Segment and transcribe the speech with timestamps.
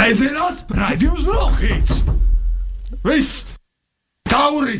[0.00, 1.98] Sēžamās raidījums Brokhīts.
[3.04, 3.42] Viss!
[4.30, 4.78] Tauri!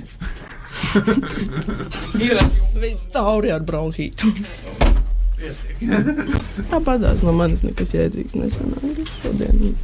[2.25, 2.41] Ir
[2.81, 4.31] viss tauri ar bronhītu.
[6.73, 9.77] Tāpatās no manis nekas jēdzīgs nesanāca šodien.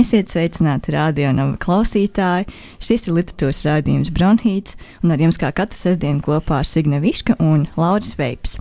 [0.00, 2.46] Esiet sveicināti radionāla klausītāji.
[2.80, 7.36] Šis ir literatūras raidījums Bronhīts, un ar jums kā katru sestdienu kopā ar Signe Viška
[7.42, 8.56] un Lauris Veips.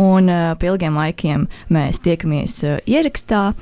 [0.00, 3.54] Un uh, pie ilgiem laikiem mēs tiekamies uh, ierakstā,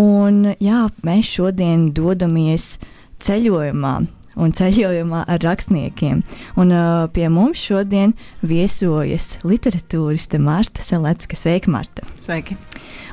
[0.00, 2.72] un jā, mēs šodien dodamies
[3.22, 3.94] ceļojumā
[4.34, 6.24] un ceļojumā ar rakstniekiem.
[6.58, 11.38] Un, uh, pie mums šodien viesojas literatūriste Marta Selecka.
[11.38, 12.08] Sveika, Marta!
[12.18, 12.58] Sveiki!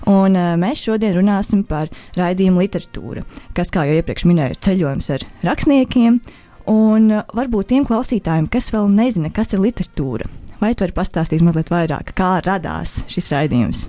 [0.09, 3.25] Un, uh, mēs šodien runāsim par raidījumu literatūru,
[3.57, 6.21] kas, kā jau iepriekš minēju, ir ceļojums ar rakstniekiem.
[6.71, 10.29] Un uh, varbūt tiem klausītājiem, kas vēl nezina, kas ir literatūra,
[10.61, 13.85] vai tu vari pastāstīt mazliet vairāk, kā radās šis raidījums?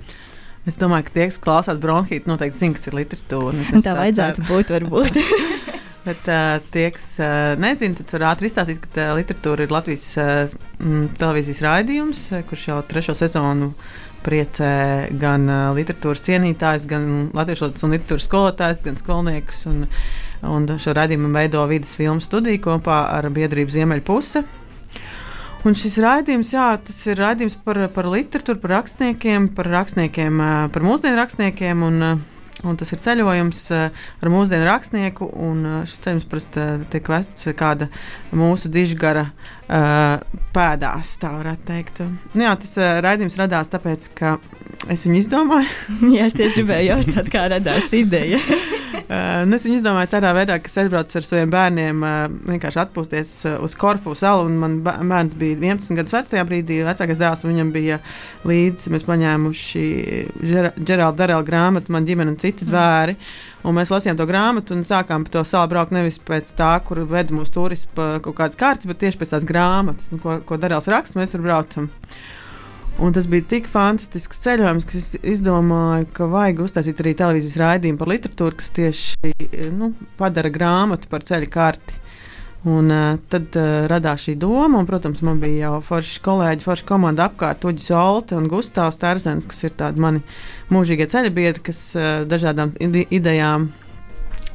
[0.69, 3.65] Es domāju, ka tie, kas klausās bronhītu, noteikti zina, kas ir literatūra.
[3.75, 5.19] Un tā vajadzētu būt, varbūt.
[6.03, 10.07] Bet uh, tie, kas uh, nezina, tad var ātri izstāstīt, ka uh, literatūra ir Latvijas
[10.19, 10.55] uh,
[11.19, 13.71] televīzijas raidījums, kurš jau trešo sezonu
[14.25, 14.73] priecē
[15.19, 19.63] gan uh, literatūras cienītājus, gan latviešu un literatūras skolotājus, gan skolniekus.
[19.71, 19.85] Un,
[20.47, 24.43] un šo raidījumu veido vidas filmu studiju kopā ar biedrību Ziemeļpuse.
[25.63, 30.83] Un šis raidījums, jā, tas ir raidījums par, par literatūru, par rakstniekiem, par rakstniekiem, par
[30.83, 31.87] mūsdienu rakstniekiem.
[31.87, 32.05] Un,
[32.63, 35.27] Un tas ir ceļojums ar mūsdienu rakstnieku.
[35.89, 37.89] Šis ceļojums parasti tiek vests kāda
[38.31, 39.25] mūsu dižgara
[40.53, 42.03] pēdās, tā varētu teikt.
[42.35, 44.35] Nu, jā, tas raidījums radās tāpēc, ka
[44.93, 45.69] es viņu izdomāju.
[46.17, 48.41] jā, es tieši gribēju jautāt, kā radās ideja.
[49.03, 53.31] Uh, es viņu izdomāju tādā veidā, ka es aizbraucu ar saviem bērniem, uh, vienkārši atpūsties
[53.49, 54.45] uh, uz Korfu salu.
[54.49, 57.99] Man bērns bija 11 gadus vecs tajā brīdī, vecākais dēls viņam bija
[58.47, 58.93] līdzi.
[58.93, 59.85] Mēs paņēmuši
[60.43, 63.17] Geralda Darela grāmatu, man ģimene un citi zvēri.
[63.63, 66.99] Un mēs lasījām to grāmatu un sākām pa to salu braukt nevis pēc tā, kur
[67.07, 70.57] veda mūsu turisti pa kaut kādas kārtas, bet tieši pēc tās grāmatas, nu, ko, ko
[70.59, 71.87] Darels raksta, mēs tur braucam.
[73.01, 78.01] Un tas bija tik fantastisks ceļojums, ka es izdomāju, ka vajag uztaisīt arī televīzijas raidījumu
[78.03, 79.31] par literatūru, kas tieši
[79.73, 82.02] nu, padara grāmatu par ceļu karti.
[82.63, 86.85] Un, uh, tad uh, radās šī doma, un, protams, man bija jau forši kolēģi, forši
[86.87, 90.21] komanda apkārt, Uģis Olte un Gustavs Tārzens, kas ir tādi mani
[90.71, 93.67] mūžīgie ceļa biedri, kas uh, dažādām ide idejām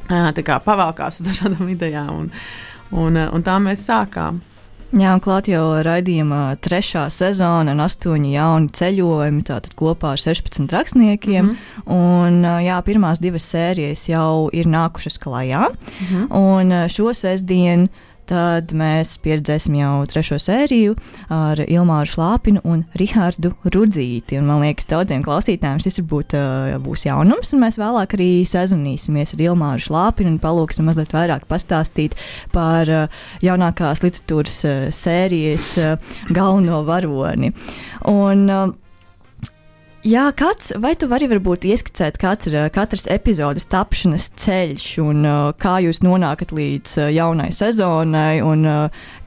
[0.09, 2.31] uh, pavalkās uz dažādām idejām, un,
[2.89, 4.41] un, uh, un tā mēs sākām.
[4.89, 10.73] Jā, un klāt jau raidījuma trešā sezona un astoņi jauni ceļojumi, tātad kopā ar 16
[10.73, 11.45] rakstniekiem.
[11.45, 11.93] Mm -hmm.
[11.93, 15.69] Un jā, pirmās divas sērijas jau ir nākušas klajā.
[15.69, 16.27] Mm -hmm.
[16.31, 17.87] Un šo sestdienu
[18.29, 20.95] tad mēs pieredzēsim jau trešo sēriju
[21.33, 24.39] ar Ilmāru Šlāpinu un Rihardu Rudzīti.
[24.39, 29.35] Un, man liekas, daudziem klausītājiem šis varbūt uh, būs jaunums, un mēs vēlāk arī sazvanīsimies
[29.35, 32.17] ar Ilmāru Šlāpinu un palūksim mazliet vairāk pastāstīt
[32.53, 35.71] par uh, jaunākās literatūras uh, sērijas
[36.33, 37.53] galveno varoni.
[38.09, 38.45] Un,
[40.07, 45.39] Jā, kāds, vai tu vari varbūt ieskicēt, kāds ir katras epizodes tapšanas ceļš un uh,
[45.59, 48.63] kā jūs nonākat līdz uh, jaunai sezonai un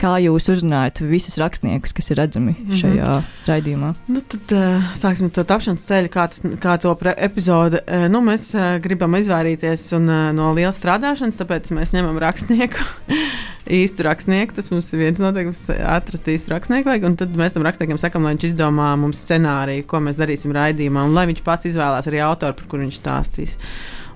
[0.00, 3.28] kā jūs uzrunājat visus rakstniekus, kas ir redzami šajā mm -hmm.
[3.50, 3.93] raidījumā?
[4.09, 4.56] Nu, tad
[4.97, 7.83] sāksim to tapšanas ceļu, kā, tas, kā to epizode.
[8.09, 8.53] Nu, mēs
[8.83, 12.81] gribam izvairīties un, no lielas strādāšanas, tāpēc mēs ņemam rakstnieku.
[13.71, 14.54] īstu rakstnieku.
[14.56, 16.89] Tas mums ir viens noteikums, atrast īstu rakstnieku.
[16.91, 20.54] Vajag, un tad mēs tam rakstniekam sakām, lai viņš izdomā mums scenāriju, ko mēs darīsim
[20.62, 23.56] raidījumā, un lai viņš pats izvēlās arī autoru, par kuru viņš stāstīs.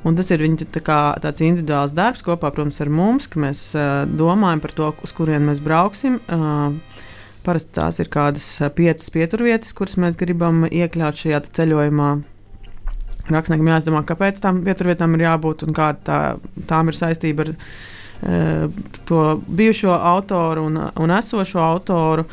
[0.06, 3.68] Un tas ir viņa tā kā, tāds individuāls darbs kopā, protams, ar mums, ka mēs
[3.74, 6.20] uh, domājam par to, uz kurien mēs brauksim.
[6.26, 7.02] Uh,
[7.46, 12.08] Parasti tās ir kādas piecas pieturvietas, kuras mēs gribam iekļaut šajā ceļojumā.
[13.30, 16.18] Rakstniekam jāizdomā, kāpēc tam pieturvietām ir jābūt un kāda tā,
[16.66, 17.52] tām ir saistība ar
[18.22, 18.68] Eh,
[19.04, 22.24] to bijušo autoru un, un esošo autoru.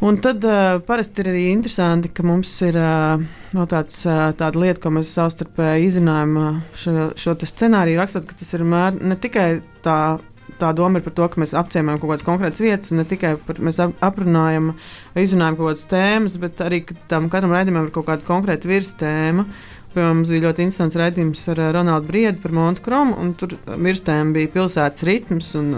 [0.00, 3.20] Un tad uh, parasti ir arī interesanti, ka mums ir uh,
[3.52, 8.38] no tāds, uh, tāda lieta, ko mēs savstarpēji izrunājam uh, šo, šo scenāriju rakstot, ka
[8.40, 9.48] tas ir mēr, ne tikai
[9.84, 9.98] tā,
[10.56, 13.34] tā doma ir par to, ka mēs apciemojam kaut kādas konkrētas vietas, un ne tikai
[13.44, 14.72] par, mēs ap, aprunājam,
[15.20, 19.46] izrunājam kaut kādas tēmas, bet arī ka tam katram raidījumam ir kaut kāda konkrēta virstēma.
[19.90, 24.30] Piemēram, mums bija ļoti interesants raidījums ar eh, Ronaldu Briedu par Montkromu, un tur mirstēm
[24.36, 25.72] bija pilsētas ritms un,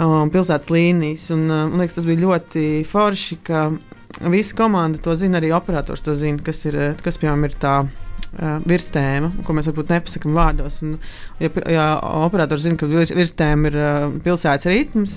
[0.00, 1.28] un pilsētas līnijas.
[1.34, 3.66] Un, man liekas, tas bija ļoti forši, ka
[4.32, 7.76] visa komanda to zina, arī operators to zina, kas, ir, kas piemēram, ir tā.
[8.34, 10.80] Uh, virstēma, ko mēs varbūt nepasakām vārdos.
[10.82, 10.96] Un,
[11.38, 11.84] ja, ja
[12.24, 15.12] operators zina, ka virs, virstēma ir uh, pilsētas ritms,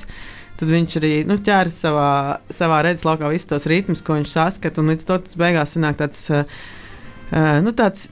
[0.59, 2.12] tad viņš arī nu, ķēra savā,
[2.53, 4.85] savā redzeslokā visus tos ritmus, ko viņš saskata.
[4.85, 6.45] Līdz tas beigās sanāk tāds uh,
[7.27, 8.06] Uh, nu, tāds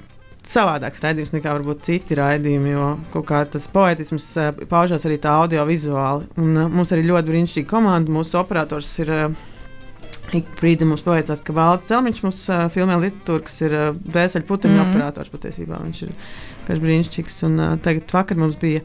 [0.49, 5.33] savādāks raidījums nekā varbūt citi raidījumi, jo kaut kā tas poetisms uh, paužās arī tā
[5.41, 6.29] audio-vizuāli.
[6.41, 8.13] Un, uh, mums arī ļoti brīnišķīga komanda.
[8.13, 9.25] Mūsu operators ir uh,
[10.37, 14.47] ik brīdi mums paveicās, ka Valdis Celmiņš mums uh, filmē literatūru, kas ir uh, vēseļu
[14.49, 14.89] puteņu mm.
[14.89, 15.81] operators patiesībā.
[15.85, 17.39] Viņš ir vienkārši brīnišķīgs.
[17.49, 18.83] Un uh, tagad vakar mums bija.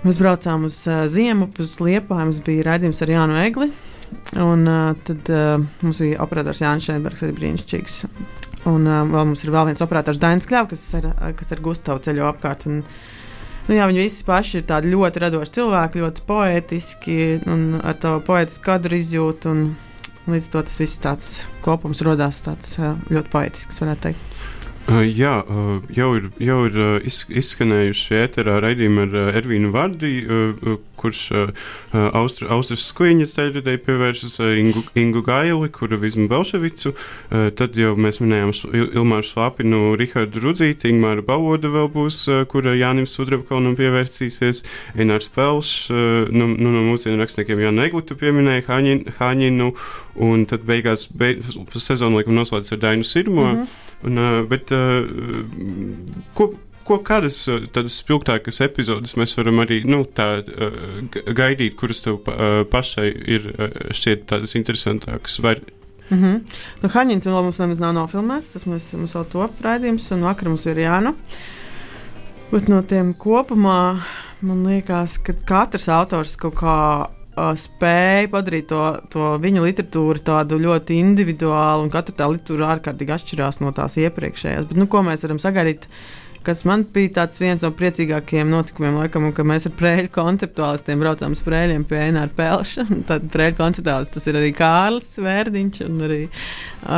[0.00, 2.30] Mēs braucām uz uh, ziemu, uz Liepāju.
[2.30, 3.70] Mums bija raidījums ar Jānu Egli.
[4.40, 8.00] Un uh, tad uh, mums bija operators Jānis Šeinbergs, arī brīnišķīgs.
[8.68, 11.08] Un uh, vēl mums ir vēl viens operators Dainis Kļavs, kas ar,
[11.38, 12.68] kas ar Gustavu ceļo apkārt.
[12.70, 12.84] Un,
[13.68, 18.24] Nu, jā, viņi visi paši ir tādi ļoti radoši cilvēki, ļoti poetiski un ar tādu
[18.26, 19.52] poetisku kadru izjūtu.
[19.52, 19.60] Un,
[20.30, 21.28] līdz to tas viss tāds
[21.62, 24.40] kopums radās tāds ļoti poetisks, varētu teikt.
[24.90, 25.34] Jā,
[25.94, 30.12] jau ir, jau ir izskanējuši ēterā raidījumi ar Ervīnu Vardī,
[31.00, 31.20] kurš
[31.94, 36.92] Austru, Austrijas skuiņas ceļvedēji pievēršas Ingu, Ingu Gaili, kuru Vizmu Belševicu.
[37.30, 38.52] Tad jau mēs minējām
[38.88, 44.64] Ilmāru Šlapinu, Rihardu Rudzīti, Ingmāru Bavodu vēl būs, kura Jānim Sudrabkaunam pievērsīsies,
[44.98, 45.92] Einārs Pelšs,
[46.34, 48.66] nu, nu, no mūsdienu rakstniekiem Jānu Egutu pieminēja,
[49.20, 49.70] Haņinu,
[50.26, 51.46] un tad beigās beig,
[51.78, 53.46] sezonu laikam noslēdz ar Dainu Sirmo.
[53.46, 53.78] Mm -hmm.
[54.00, 54.16] Un,
[54.48, 54.70] bet,
[56.38, 56.50] ko,
[56.86, 57.42] ko kādas
[57.74, 60.42] tādas spilgtākas epizodes mēs varam arī nu, tā,
[61.10, 62.22] gaidīt, kuras tev
[62.72, 63.52] pašai ir
[63.94, 65.38] šķiet tādas interesantākas?
[65.44, 65.56] Vai...
[66.10, 66.40] Mm -hmm.
[66.82, 70.48] nu, Haņins vēl mums nemaz nav nofilmēts, tas mēs, mums vēl top raidījums, un vakar
[70.48, 71.14] mums ir Jāna.
[72.50, 74.02] Bet no tiem kopumā
[74.40, 76.76] man liekas, ka katrs autors kaut kā
[77.40, 83.16] uh, spēja padarīt to, to viņa literatūru tādu ļoti individuālu, un katra tā literatūra ārkārtīgi
[83.16, 84.68] atšķirās no tās iepriekšējās.
[84.70, 85.88] Bet, nu, ko mēs varam sagaidīt?
[86.46, 91.42] Kas man bija viens no priecīgākajiem notikumiem, laikam, ka mēs ar prēļu konceptuālistiem braucām uz
[91.46, 92.86] prēļiem pie Enāra Pelša.
[93.10, 96.20] Tad prēļu konceptuālists tas ir arī Kārlis Vērdiņš un arī,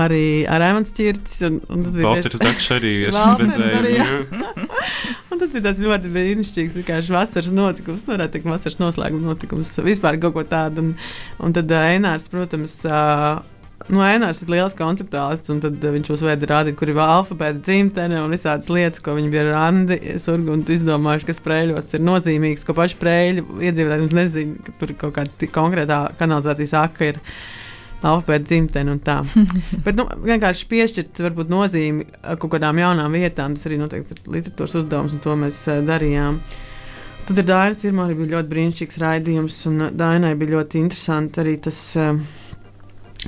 [0.03, 1.39] arī Rēmans Čirtis.
[1.49, 4.35] Un, un tas bija Valters Dakšs arī esmu redzējis.
[5.33, 9.75] un tas bija tāds ļoti brīnišķīgs, vienkārši vasaras notikums, nu, varētu teikt, vasaras noslēguma notikums,
[9.83, 10.87] vispār kaut ko tādu.
[10.87, 10.95] Un,
[11.43, 13.43] un tad Enārs, protams, uh,
[13.91, 18.21] Nu, Enārs ir liels konceptuālists, un tad viņš mums veda rādīt, kur ir alfabēta dzimtene
[18.23, 22.67] un visādas lietas, ko viņi bija ar Andi Surgu un izdomājuši, kas prēļos ir nozīmīgs,
[22.69, 27.21] ko paši prēļu iedzīvotāji nezina, ka tur kaut kāda konkrētā kanalizācijas aka ir
[28.03, 29.21] alfabēta dzimtene un tā.
[29.87, 32.07] Bet nu, vienkārši piešķirt varbūt nozīmi
[32.43, 36.39] kaut kādām jaunām vietām, tas arī noteikti ir literatūras uzdevums, un to mēs uh, darījām.
[37.23, 41.59] Tad ar Dainu Cirmā arī bija ļoti brīnišķīgs raidījums, un Dainai bija ļoti interesanti arī
[41.63, 41.83] tas.
[41.99, 42.41] Uh,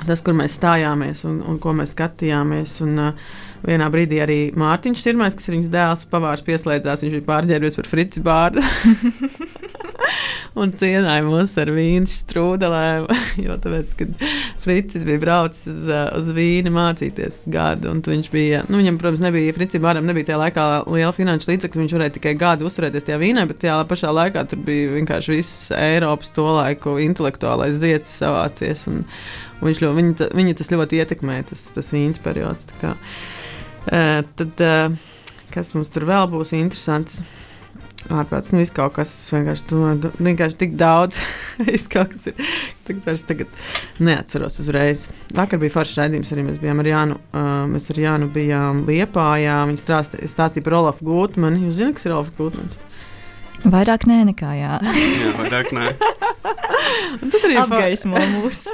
[0.02, 2.78] tas, kur mēs stājāmies un, un ko mēs skatījāmies.
[2.86, 7.04] Un, uh, vienā brīdī arī Mārtiņš Čirmais, kas ir viņas dēls, pavārs pieslēdzās.
[7.04, 8.64] Viņš bija pārģērbies par Fritzi Bārdu.
[10.60, 13.06] un cienīja mūs ar vīnu strūdelēm.
[13.46, 14.26] jo tāpēc, kad
[14.62, 19.24] Fricis bija braucis uz, uh, uz vīnu mācīties gadu, un viņš bija, nu, viņam, protams,
[19.24, 23.20] nebija, Fricis Bāram nebija tajā laikā liela finanšu līdzekļa, viņš varēja tikai gadu uzturēties tajā
[23.22, 28.86] vīnā, bet tajā pašā laikā tur bija vienkārši viss Eiropas to laiku intelektuālais zieds savācies.
[28.90, 29.02] Un,
[29.64, 32.66] Viņš ļoti, viņa, viņa tas ļoti ietekmē, tas, tas vīns periods.
[32.82, 32.90] Kā,
[33.88, 35.14] uh, tad, uh,
[35.54, 37.22] kas mums tur vēl būs interesants?
[38.12, 39.78] Ārprāts, nu, viss kaut kas vienkārši, tu,
[40.20, 41.22] vienkārši tik daudz.
[41.68, 42.50] viss kaut kas ir.
[42.84, 43.54] Tagad, tagad
[44.04, 45.06] neatceros uzreiz.
[45.32, 47.20] Vakar bija foršs raidījums, arī mēs bijām ar Jānu.
[47.32, 49.62] Uh, mēs ar Jānu bijām Liepājā.
[49.70, 51.64] Viņa stāstīja, stāstīja par Olafu Gūtmanu.
[51.64, 52.76] Jūs zināt, kas ir Olafs Gūtmans?
[53.64, 54.76] Vairāk nē, nekā jā.
[55.22, 55.94] jā, vairāk nē.
[57.32, 58.66] tas arī apgaismo mūs.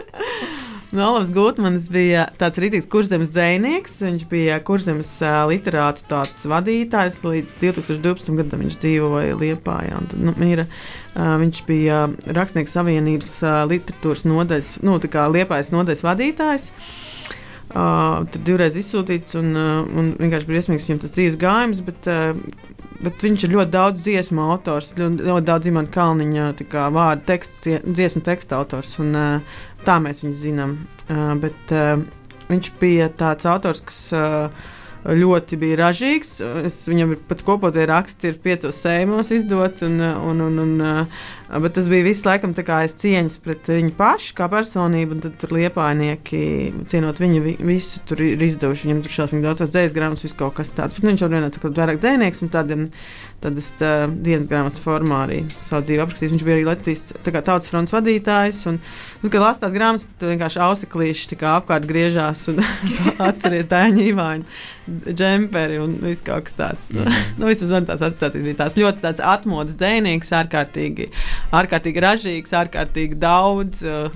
[0.91, 4.01] Nu, Olavs Gutmans bija tāds rītīgs kurzemes dzēnieks.
[4.03, 6.03] Viņš bija kurzemes uh, literātu
[6.51, 8.33] vadītājs līdz 2012.
[8.41, 8.65] gadam.
[8.65, 9.37] Viņš dzīvoja.
[10.11, 14.99] Tad, nu, mira, uh, viņš bija Rakstnieku savienības uh, literatūras nodaļas, nu,
[15.37, 16.73] Liepājas nodaļas vadītājs.
[16.75, 16.99] Uh,
[17.71, 21.83] tur divreiz izsūtīts, un, uh, un vienkārši briesmīgs viņam tas dzīves gājums.
[21.87, 22.35] Bet, uh,
[23.05, 26.49] bet viņš ir ļoti daudz dziesmu autors, ļoti, ļoti daudz zīmēta kalniņa
[26.97, 28.97] vārdu tekstu, dziesmu tekstu autors.
[29.03, 30.77] Un, uh, tā mēs viņu zinām.
[31.07, 31.95] Uh, bet uh,
[32.51, 34.05] viņš bija tāds autors, kas.
[34.17, 36.39] Uh, ļoti bija ražīgs.
[36.67, 40.75] Es viņam ir pat kopotie raksti, ir piecos sējumos izdot, un, un, un, un,
[41.65, 45.25] bet tas bija viss laikam tā kā es cieņas pret viņu pašu kā personību, un
[45.25, 46.43] tad tur liepainieki,
[46.91, 48.89] cienot viņu, visu tur ir izdevuši.
[48.89, 50.99] Viņam tur šausmīgi daudz dzējas grāmatas, viss kaut kas tāds.
[50.99, 52.87] Bet viņš jau vienā sakot vairāk dzēnieks un tādiem
[53.41, 56.35] Tad es tā, dienas grāmatas formā arī savu dzīvi aprakstīju.
[56.35, 58.59] Viņš bija arī Latvijas tā tautas fronts vadītājs.
[58.69, 58.77] Un,
[59.23, 62.61] nu, kad lasās grāmatas, tad vienkārši auseklīši apkārt griežās un
[63.31, 64.61] atceries Dāņu Ivāņu,
[65.09, 66.93] džemperi un viss kaut kas tāds.
[66.93, 67.33] Mm -hmm.
[67.41, 71.11] nu, vismaz man tās asociācijas bija tāds ļoti tāds atmodas dzēnieks, ārkārtīgi,
[71.51, 74.13] ārkārtīgi ražīgs, ārkārtīgi daudz uh,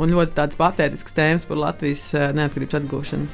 [0.00, 3.26] un ļoti tāds patētisks tēmas par Latvijas uh, neatkarības atgūšanu.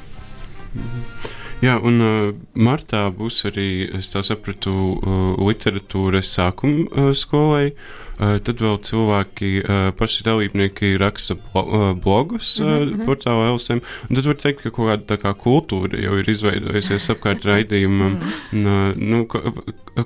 [0.75, 1.38] Mm -hmm.
[1.59, 7.73] Jā, un uh, martā būs arī, es tā sapratu, uh, literatūras sākuma uh, skolai.
[7.73, 9.49] Uh, tad vēl cilvēki,
[9.95, 13.05] paši dalībnieki raksta blo blogus mm -hmm.
[13.07, 13.79] portālā LSM.
[14.09, 18.17] Un tad var teikt, ka kaut kāda kā kultūra jau ir izveidojusies apkārt raidījumam.
[18.53, 19.41] Un, uh, nu, ko,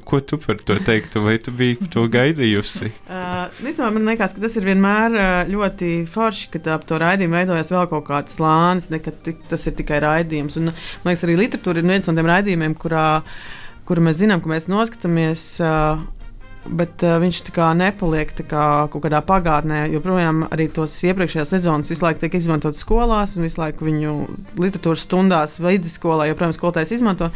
[0.05, 1.23] ko tu par to teiktu?
[1.25, 2.91] Vai tu biji to gaidījusi?
[3.09, 5.17] Uh, Īstenībā man liekas, ka tas ir vienmēr
[5.49, 9.11] ļoti forši, ka ap to raidījumu veidojas vēl kaut kāds slānis, ne ka
[9.49, 10.57] tas ir tikai raidījums.
[10.61, 10.71] Un,
[11.03, 13.07] man liekas, arī literatūra ir viens no tiem raidījumiem, kurā,
[13.87, 15.47] kuru mēs zinām, ka mēs noskatāmies.
[15.63, 16.03] Uh,
[16.63, 20.95] Bet uh, viņš tā kā nepaliek tā kā kaut kādā pagātnē, jo projām arī tos
[21.03, 24.13] iepriekšējās sezonas visu laiku tiek izmantot skolās, un visu laiku viņu
[24.55, 27.29] literatūras stundās vidusskolā, jo, protams, skolotājs izmanto.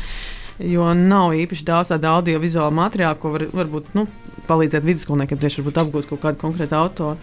[0.64, 4.08] Jo nav īpaši daudz tādu audiovizuālu materiālu, ko var, varbūt nu,
[4.48, 7.20] palīdzēt vidusskolniekiem tieši apgūt kaut kādu konkrētu autoru.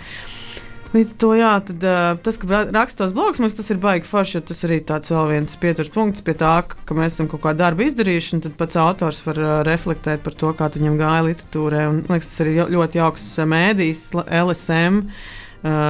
[0.94, 1.84] Līdz to, jā, tad,
[2.22, 5.32] tas, ka raksta tos blogus, mums tas ir baigi forši, jo tas arī tāds vēl
[5.32, 8.78] viens pieturas punkts pie tā, ka, mēs esam kaut kādu darbu izdarījuši, un tad pats
[8.78, 11.80] autors var reflektēt par to, kā viņam gāja literatūrē.
[11.90, 14.04] Un, man liekas, tas ir ļoti jauks mēdījis,
[14.44, 15.02] LSM.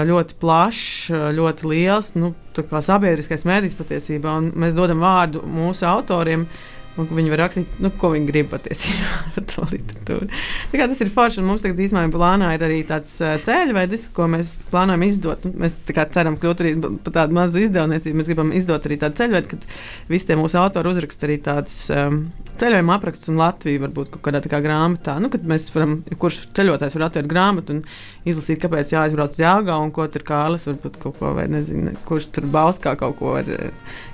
[0.09, 4.37] Ļoti plašs, ļoti liels, nu, sabiedriskais mēdījis patiesībā.
[4.55, 9.47] Mēs dodam vārdu mūsu autoriem, uh, Viņi var rakstīt, nu, ko viņi grib patiesībā par
[9.51, 10.29] to literatūru.
[10.75, 11.43] Tas ir forši.
[11.43, 15.43] Mums tagad īstenībā plānā ir arī tāds uh, ceļvedis, ko mēs plānojam izdot.
[15.49, 15.81] Nu, mēs
[16.15, 18.21] ceram kļūt arī par tādu mazu izdevniecību.
[18.21, 19.69] Mēs gribam izdot arī tādu ceļvedi, kad
[20.13, 22.21] visi mūsu autori uzraksta arī tādus um,
[22.61, 25.17] ceļojuma aprakstus un Latviju varbūt kaut kādā kā grāmatā.
[25.23, 27.83] Nu, kad mēs varam, kurš ceļotājs var atvērt grāmatu un
[28.29, 32.31] izlasīt, kāpēc jāizbrauc uz Jāgā un ko tur Kārlis varbūt kaut ko vai nezinu, kurš
[32.37, 33.51] tur Bauskā kaut ko var,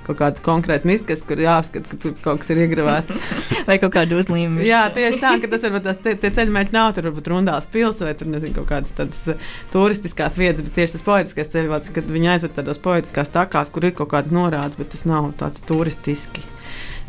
[0.05, 3.19] kaut kādu konkrētu miskas, kur jāapskata, ka tur kaut kas ir iegravēts.
[3.67, 4.65] vai kaut kādu uzlīmi.
[4.67, 8.01] Jā, tieši tā, ka tas varbūt tās tie, tie ceļmeļi nav, tur varbūt rundās pils
[8.03, 12.09] vai tur nezinu kaut kādas tādas uh, turistiskās vietas, bet tieši tas poetiskais ceļvāds, kad
[12.11, 16.45] viņi aizved tādos poetiskās takās, kur ir kaut kādas norādes, bet tas nav tāds turistiski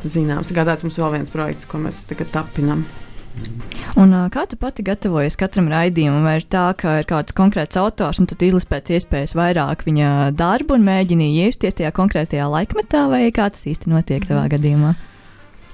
[0.04, 0.52] zināms.
[0.54, 2.86] Kā tāds mums vēl viens projekts, ko mēs tagad tapinam.
[3.98, 6.24] Un, kā tu pati gatavojies katram raidījumam?
[6.26, 10.32] Vai ir tā, ka ir kāds konkrēts autors, un tu izlasi pēc iespējas vairāk viņa
[10.36, 14.94] darbu un mēģini iejusties tajā konkrētajā laikmetā, vai kā tas īsti notiek tavā gadījumā?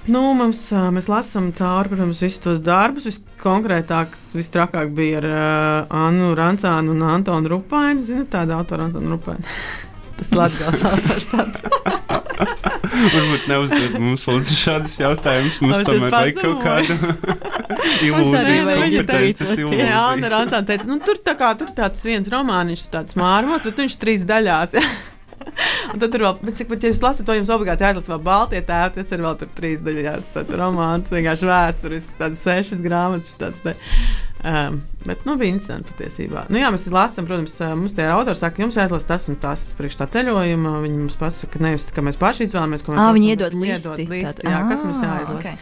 [0.09, 0.61] Nu, mums,
[0.95, 3.05] mēs lasām cauri, protams, visus tos darbus.
[3.09, 8.07] Viskonkrētāk, vistrakāk bija ar uh, Annu Rancānu un Antonu Rupaini.
[8.07, 9.45] Zini, tāda autora Antonu Rupaini.
[10.19, 11.63] Tas Latvijas autors tāds.
[13.13, 15.59] Varbūt neuzdod mums lūdzu šādus jautājumus.
[15.63, 16.97] Mums tomēr vajag kaut kādu
[18.07, 19.83] ilūziju, kompetences ilūziju.
[19.83, 23.83] Jā, Anna Rantāna teica, nu tur tā kā tur tāds viens romāniņš, tāds mārmots, bet
[23.83, 24.77] viņš trīs daļās.
[25.93, 28.23] Un tad tur vēl, bet cik pat, ja jūs lasat to, jums obligāti jāizlasa vēl
[28.23, 33.33] Baltie tēvi, tas ir vēl tur trīs daļās, tāds romāns, vienkārši vēsturisks, tāds sešas grāmatas,
[33.39, 33.75] tāds te.
[34.39, 36.45] Um, bet, nu, interesanti patiesībā.
[36.47, 39.97] Nu, jā, mēs lasām, protams, mums tie autori saka, jums jāizlasa tas un tas priekš
[39.99, 40.77] tā ceļojuma.
[40.85, 43.17] Viņi mums pasaka, nevis, ka mēs paši izvēlamies, ko mēs lasām.
[43.19, 43.89] Viņi iedod listi.
[43.89, 45.41] Iedod listi jā, kas mums jāizlasa.
[45.41, 45.59] Okay.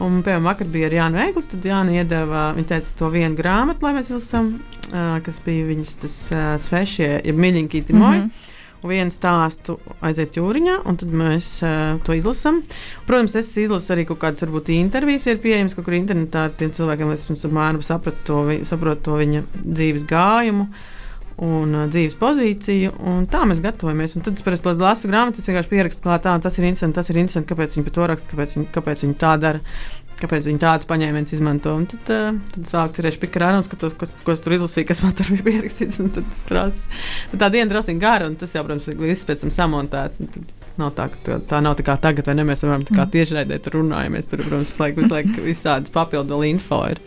[0.00, 3.84] Un, piemēram, vakar bija ar Jānu Eigli, tad Jāna iedeva, viņa teica, to vienu grāmatu,
[3.84, 4.54] lai mēs izlasām,
[4.92, 8.22] uh, kas bija viņas tas uh, svešie, ja miļiņkīti moji.
[8.22, 8.56] Mm -hmm
[8.86, 12.62] vienu stāstu aiziet jūriņā, un tad mēs uh, to izlasām.
[13.08, 16.72] Protams, es izlasu arī kaut kādas, varbūt, intervijas, ir pieejamas kaut kur internetā ar tiem
[16.76, 20.70] cilvēkiem, lai es apmēram sapratu to, sapratu to viņa dzīves gājumu.
[21.40, 24.18] Un uh, dzīves pozīciju, un tā mēs gatavojamies.
[24.18, 27.08] Un tad es parasti lasu grāmatu, es vienkārši pierakstu klāt, tā, tas ir interesanti, tas
[27.08, 29.62] ir interesanti, kāpēc viņi par to raksta, kāpēc viņi, kāpēc viņi tā dara
[30.22, 31.74] kāpēc viņi tādus paņēmienus izmanto.
[31.76, 34.88] Un tad, uh, tad es vēlāk cerēšu pikarā un skatos, ko, ko es tur izlasīju,
[34.90, 36.00] kas man tur bija pierakstīts.
[36.00, 37.02] Tad tas prasa.
[37.34, 40.24] Tā diena drusku gara, un tas jau, protams, ir viss pēc tam samontēts.
[40.80, 42.46] Nav tā, tā, tā nav tā kā tagad, vai ne?
[42.48, 43.12] Mēs varam tā kā mm.
[43.16, 44.30] tiešraidē tur runājamies.
[44.30, 47.00] Tur, protams, visu laiku, visu laiku visādas papildu info ir.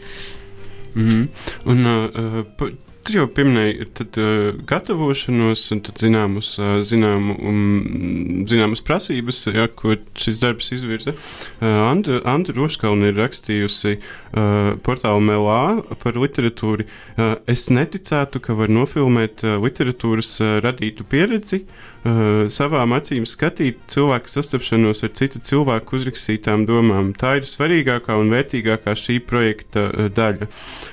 [0.93, 1.27] Mm -hmm.
[1.65, 2.74] Un, uh,
[3.04, 9.98] Tur jau pieminēja tad, uh, gatavošanos un zināmus, uh, zināmu, um, zināmas prasības, ja, ko
[10.16, 11.12] šis darbs izvirza.
[11.12, 15.64] Uh, Andra, Andra Roškalna ir rakstījusi uh, portālu Melā
[16.00, 16.88] par literatūru.
[17.18, 21.66] Uh, es neticētu, ka var nofilmēt uh, literatūras uh, radītu pieredzi.
[21.66, 27.14] Uh, uh, savām acīm skatīt cilvēku sastapšanos ar citu cilvēku uzrakstītām domām.
[27.18, 30.50] Tā ir svarīgākā un vērtīgākā šī projekta uh, daļa.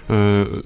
[0.08, 0.56] Uh,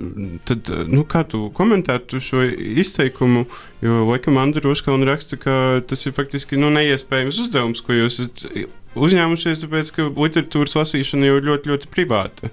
[0.48, 2.44] tad, nu, kā tu komentētu šo
[2.84, 3.46] izteikumu?
[3.84, 5.58] Jo laikam Andra Roškalna raksta, ka
[5.88, 8.46] tas ir faktiski nu, neiespējams uzdevums, ko jūs esat
[8.94, 12.50] uzņēmušies, tāpēc ka literatūras lasīšana jau ir ļoti, ļoti privāta.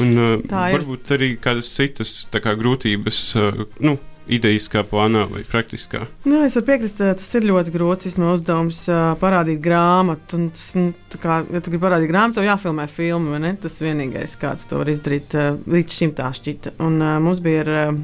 [0.00, 6.04] Un, uh, varbūt arī kādas citas kā, grūtības, uh, nu, idejiskā plānā vai praktiskā?
[6.26, 10.38] Nu, es varu piekrist, tas ir ļoti grūts no uzdevums uh, parādīt grāmatu.
[10.38, 10.90] Un, tas, nu,
[11.22, 13.38] kā, ja tu gribi parādīt grāmatu, tad jāfilmē filmu.
[13.62, 16.76] Tas vienīgais, kāds to var izdarīt, uh, līdz šim tā šķita.
[16.84, 17.96] Un, mums bija ar,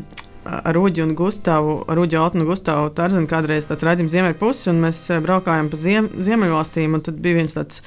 [0.48, 5.02] ar Uģi un Gustavu, Uģi Altnu un Gustavu Tarzanu kādreiz tāds raidījums Ziemeļpusi, un mēs
[5.12, 7.82] eh, braukājām pa ziem, Ziemeļvalstīm, un tad bija viens tāds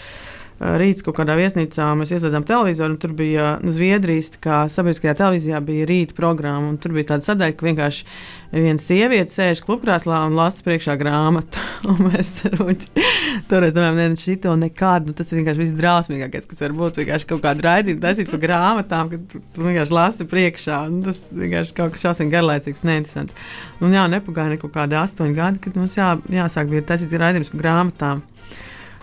[0.61, 4.29] rīts kaut kādā viesnīcā, mēs ieslēdzām televizoru, un tur bija nu, Zviedrijas,
[4.69, 8.05] sabiedriskajā televīzijā bija rīta programma, un tur bija tāda sadaļa, ka vienkārši
[8.51, 13.05] viena sieviete sēž klubkrāslā un lasa priekšā grāmatu, un mēs ar Uģi
[13.49, 17.29] toreiz domājām, ne, šito nekādu, nu, tas ir vienkārši viss drausmīgākais, kas var būt, vienkārši
[17.31, 21.77] kaut kādu raidījumu taisīt par grāmatām, ka tu, tu vienkārši lasi priekšā, un tas vienkārši
[21.79, 23.47] kaut kas šausmīgi garlaicīgs, neinteresants.
[23.81, 27.63] Un jā, nepagāja kaut kādi astoņi gadi, kad mums jā, jāsāk bija taisīt raidījums par
[27.63, 28.25] grāmatām.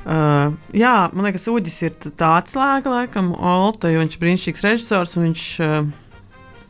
[0.06, 5.16] Uh, jā, man liekas, Uģis ir tā atslēga, laikam, Olta, jo viņš ir brīnišķīgs režisors,
[5.18, 5.88] viņš, uh,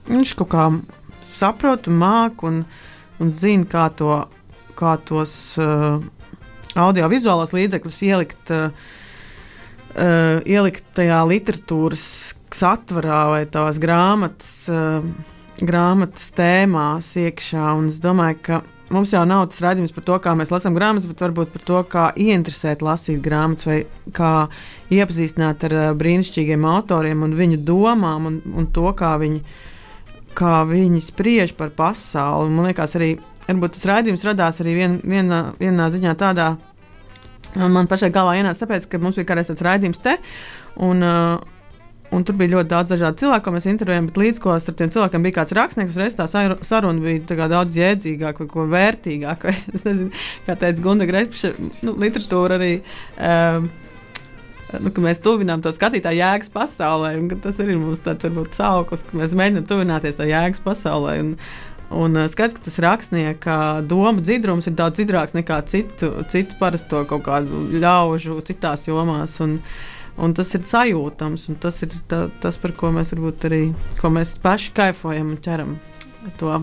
[0.08, 0.64] viņš kaut kā
[1.36, 2.62] saprot māk un,
[3.20, 4.22] un zina, kā, to,
[4.78, 6.00] kā tos uh,
[6.78, 8.72] audiovizuālos līdzekļus ielikt, uh,
[9.92, 12.08] uh, ielikt tajā literatūras
[12.54, 15.04] satvarā vai tās grāmatas, uh,
[15.60, 17.70] grāmatas tēmās iekšā.
[17.92, 18.62] Es domāju, ka
[18.94, 21.80] mums jau nav tas redzējums par to, kā mēs lasām grāmatas, bet varbūt par to,
[21.92, 23.78] kā ieinteresēt lasīt grāmatas vai
[24.16, 24.32] kā
[24.94, 29.42] iepazīstināt ar uh, brīnišķīgiem autoriem un viņu domām un, un to, kā viņi,
[30.38, 32.54] kā viņi spriež par pasauli.
[32.54, 33.12] Man liekas, arī
[33.48, 36.54] tas raidījums radās arī vien, vienā, vienā ziņā tādā.
[37.56, 40.18] Man pašai galvā ienāca tāpēc, ka mums bija kādreiz tāds raidījums te.
[40.84, 41.57] Un, uh,
[42.14, 44.92] Un tur bija ļoti daudz dažādu cilvēku, ko mēs intervējām, bet līdz ko starp tiem
[44.94, 49.52] cilvēkiem bija kāds rakstnieks, uzreiz tā saru- saruna bija daudz jēdzīgāka ko vērtīgāka.
[49.76, 50.08] Es nezinu,
[50.46, 51.52] kā teica Gunda Greča,
[51.84, 52.72] nu, literatūra arī.
[53.18, 53.68] Um,
[54.68, 59.00] Nu, ka mēs tuvinām to skatītāju jēgas pasaulē, tas arī ir mums tāds varbūt sauklis,
[59.08, 61.14] ka mēs mēģinām tuvināties tā jēgas pasaulē.
[61.22, 61.30] Un,
[61.96, 63.56] un uh, skaidrs, ka tas rakstnieka
[63.88, 69.38] doma dzidrums ir daudz dziļāks nekā citu, citu parasto kaut kādu ļaužu citās jomās.
[69.40, 69.56] Un,
[70.18, 73.62] Un tas ir sajūtams, un tas ir tā, tas, par ko mēs varbūt arī
[74.00, 75.76] ko mēs paši kaifojam un ķeram
[76.40, 76.54] to,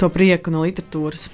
[0.00, 1.28] to prieku no literatūras.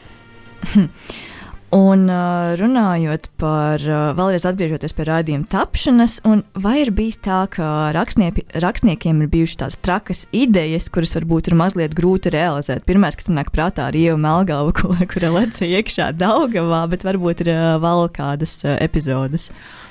[1.75, 6.21] Un uh, runājot par, uh, vēlreiz atgriežoties pie rādījuma tapšanas,
[6.63, 11.57] vai ir bijis tā, ka rakstnieki, rakstniekiem ir bijušas tādas trakas idejas, kuras varbūt ir
[11.59, 12.85] mazliet grūti realizēt?
[12.87, 17.43] Pirmais, kas man nāk prātā, ir Ieva Melgava, kur, kura lecīja iekšā Daugavā, bet varbūt
[17.43, 19.49] ir uh, vēl kādas uh, epizodes.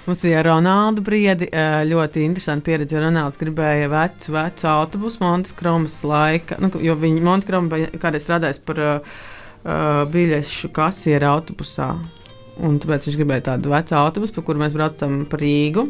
[0.07, 1.47] Mums bija Ronalda briedi,
[1.87, 7.91] ļoti interesanti pieredze, Ronalds gribēja vecu, vecu autobusu Montekromas laika, nu, jo viņi Montekroma bija
[7.99, 9.21] kādreiz strādājis par uh,
[9.63, 11.93] biļešu kasieru autobusā.
[12.63, 15.87] Un tāpēc viņš gribēja tādu vecu autobusu, pa kuru mēs braucam pa Rīgu.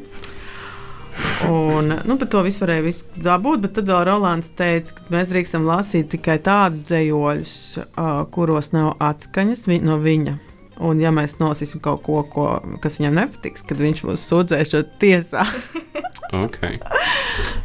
[1.49, 5.29] Un, nu, par to visu varēja visu dabūt, bet tad vēl Rolands teica, ka mēs
[5.29, 10.37] drīkstam lasīt tikai tādus dzējoļus, uh, kuros nav atskaņas vi no viņa.
[10.81, 12.47] Un, ja mēs nolasīsim kaut ko, ko
[12.81, 15.45] kas viņam nepatiks, tad viņš mūs sūdzēs tiesā.
[16.33, 16.79] Okay.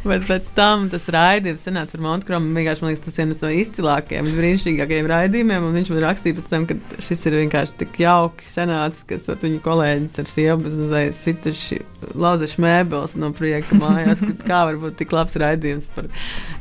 [0.05, 2.51] Bet pēc tam tas raidījums senāts par Montkromu.
[2.53, 5.65] Vienkārši man liekas, tas viens no izcilākajiem, brīnišķīgākajiem raidījumiem.
[5.65, 9.45] Un viņš man rakstīja pēc tam, ka šis ir vienkārši tik jauki senāts, kas at,
[9.45, 11.79] viņa kolēģis ar bez mazliet situši,
[12.13, 14.21] lauzuši mēbeles no prieka mājās.
[14.21, 16.11] ka Kā var būt tik labs raidījums par,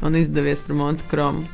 [0.01, 1.45] un izdevies par Montkromu.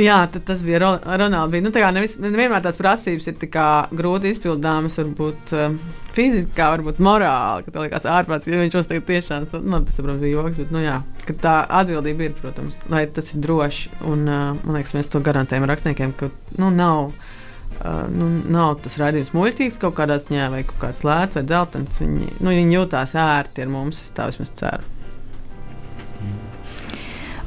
[0.00, 1.60] Jā, tas bija Ro- Ronalds.
[1.60, 5.74] Nu, tā nevis, nevienmēr tās prasības ir tā grūti izpildāmas, varbūt uh,
[6.16, 10.60] fiziski, varbūt morāli, tā liekas ārprāts, ja viņš uzteikt tiešām, nu, tas, protams, bija joks,
[10.62, 10.94] bet, nu, jā,
[11.44, 15.68] tā atbildība ir, protams, lai tas ir droši, un, uh, man liekas, mēs to garantējam
[15.68, 20.80] rakstniekiem, ka, nu, nav, uh, nu, nav tas raidījums muļķīgs kaut kādā ziņā, vai kaut
[20.86, 24.88] kāds lēts vai dzeltens, viņi, nu, viņi jūtās ērti ar mums, es tā vismaz ceru.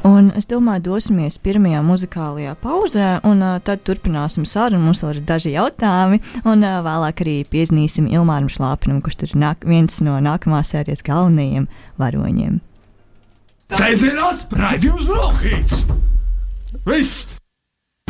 [0.03, 4.83] Un es domāju, dosimies pirmajā muzikālajā pauzē, un uh, tad turpināsim sarunu.
[4.89, 9.63] Mums vēl ir daži jautājumi, un uh, vēlāk arī piezīmēsim Ilmāram Šlāpinam, kurš ir nāk,
[9.63, 11.69] viens no nākamās sērijas galvenajiem
[12.03, 12.59] varoņiem.
[13.71, 15.85] Sēžamās raidījums Brokhīts!
[16.83, 17.23] Viss!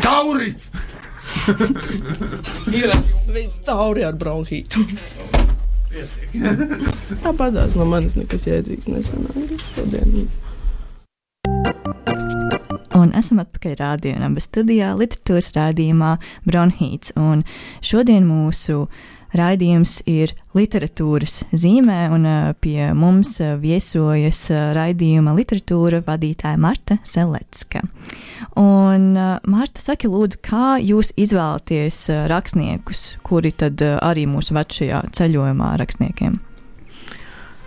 [0.02, 0.50] Tauri!
[2.74, 2.90] Ir
[3.30, 4.82] viss tauri ar bronhītu.
[7.24, 10.26] Tāpatās no manis nekas jēdzīgs nesanāca šodien.
[12.94, 16.14] Un esam atpakaļ rādījumā, bez studijā, literatūras rādījumā
[16.46, 17.12] Bronhīts.
[17.18, 17.42] Un
[17.84, 18.86] šodien mūsu
[19.34, 22.28] raidījums ir literatūras zīmē, un
[22.62, 24.46] pie mums viesojas
[24.78, 27.82] raidījuma literatūra vadītāja Marta Selecka.
[28.60, 29.10] Un,
[29.50, 36.38] Marta, saki, lūdzu, kā jūs izvēlaties rakstniekus, kuri tad arī mūsu ved šajā ceļojumā rakstniekiem?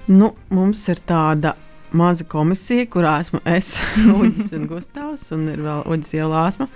[0.08, 1.58] Nu, mums ir tāda
[1.95, 3.76] maza komisija, kurā esmu es,
[4.19, 6.69] Uģis un Gustavs, un ir vēl Uģis ielāsma.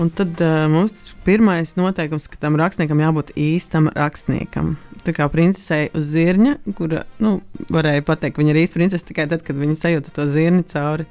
[0.00, 4.74] Un tad uh, mums tas pirmais noteikums, ka tam rakstniekam jābūt īstam rakstniekam.
[5.06, 7.36] Tā kā princesei uz zirņa, kura, nu,
[7.70, 11.06] varēja pateikt, viņa ir īsta princese tikai tad, kad viņa sajūta to zirni cauri,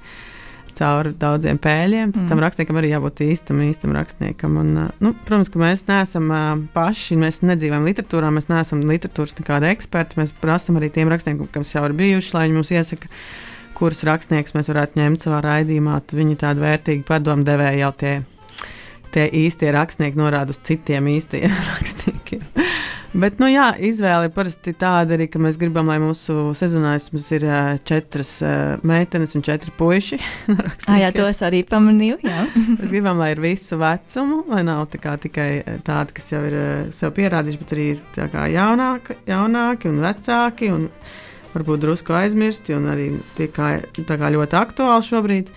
[0.77, 2.11] cauri daudziem pēļiem.
[2.11, 2.27] Mm.
[2.29, 4.57] tam rakstniekam arī jābūt īstam, īstam rakstniekam.
[4.61, 6.29] Un, nu, protams, ka mēs neesam
[6.75, 10.19] paši, mēs nedzīvojam literatūrā, mēs neesam literatūras nekādi eksperti.
[10.21, 13.11] Mēs prasām arī tiem rakstniekiem, kas jau ir bijuši, lai viņi mums iesaka,
[13.77, 15.99] kurus rakstniekus mēs varētu ņemt savā raidījumā.
[16.13, 18.13] Viņi tādi vērtīgi padomu devēji jau tie,
[19.15, 22.52] tie īstie rakstnieki norāda uz citiem īstajiem rakstniekiem.
[23.13, 27.61] Bet, nu, jā, izvēle parasti tāda arī, ka mēs gribam, lai mūsu sezonālisms ir ā,
[27.85, 30.19] četras ā, meitenes un četri puiši.
[30.89, 32.17] Ah, jā, to es arī pamanīju.
[32.79, 35.47] Mēs gribam, lai ir visu vecumu, lai nav tā kā tikai
[35.85, 36.55] tādi, kas jau ir
[36.95, 38.01] sev pierādījuši, bet arī ir
[38.53, 40.71] jaunāki, jaunāki un vecāki.
[40.73, 40.89] Un
[41.53, 43.75] varbūt drusku aizmirsti, un arī tie kā,
[44.09, 45.53] kā ļoti aktuāli šobrīd.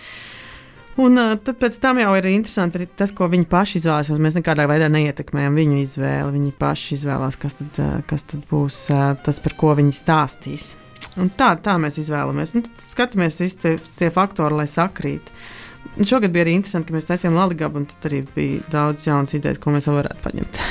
[1.03, 4.11] Un uh, tad pēc tam jau ir interesanti arī tas, ko viņi paši izvēlas.
[4.23, 6.33] Mēs nekādā veidā neietekmējam viņu izvēli.
[6.39, 10.73] Viņi paši izvēlās, kas tad, uh, kas tad būs uh, tas, par ko viņi stāstīs.
[11.21, 12.57] Un tā, tā mēs izvēlamies.
[12.57, 15.33] Un tad skatāmies visi tie, tie faktori, lai sakrīt.
[15.97, 19.37] Un šogad bija arī interesanti, ka mēs taisījām Laligabu, un tad arī bija daudz jaunas
[19.37, 20.63] idejas, ko mēs varētu paņemt.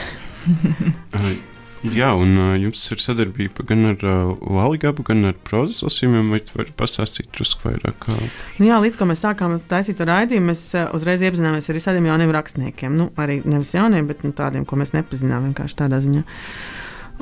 [1.83, 6.31] Jā, un uh, jums ir sadarbība gan ar uh, Laligabu, gan ar prozas lasījumiem.
[6.33, 8.07] Vai varat pastāstīt drusku vairāk?
[8.09, 12.09] Uh, Nu, jā, līdz ko mēs sākām taisīt raidījumu, mēs uh, uzreiz iepazināmies ar visādiem
[12.09, 12.95] jauniem rakstniekiem.
[12.97, 16.23] Nu, arī nevis jauniem, bet nu, tādiem, ko mēs nepazinām vienkārši tādā ziņā.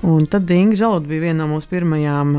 [0.10, 2.38] Un tad Inga Žalūda bija viena no mūsu pirmajām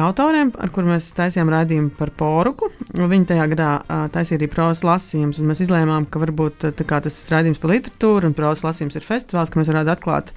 [0.00, 2.70] autoriem, ar kuriem mēs taisījām raidījumu par poruku.
[2.94, 3.70] Viņa tajā gadā
[4.14, 8.36] taisīja arī prozas lasījumus, un mēs izlēmām, ka varbūt kā tas raidījums par literatūru un
[8.36, 10.32] prozas lasījums ir festivāls, ka mēs varētu atklāt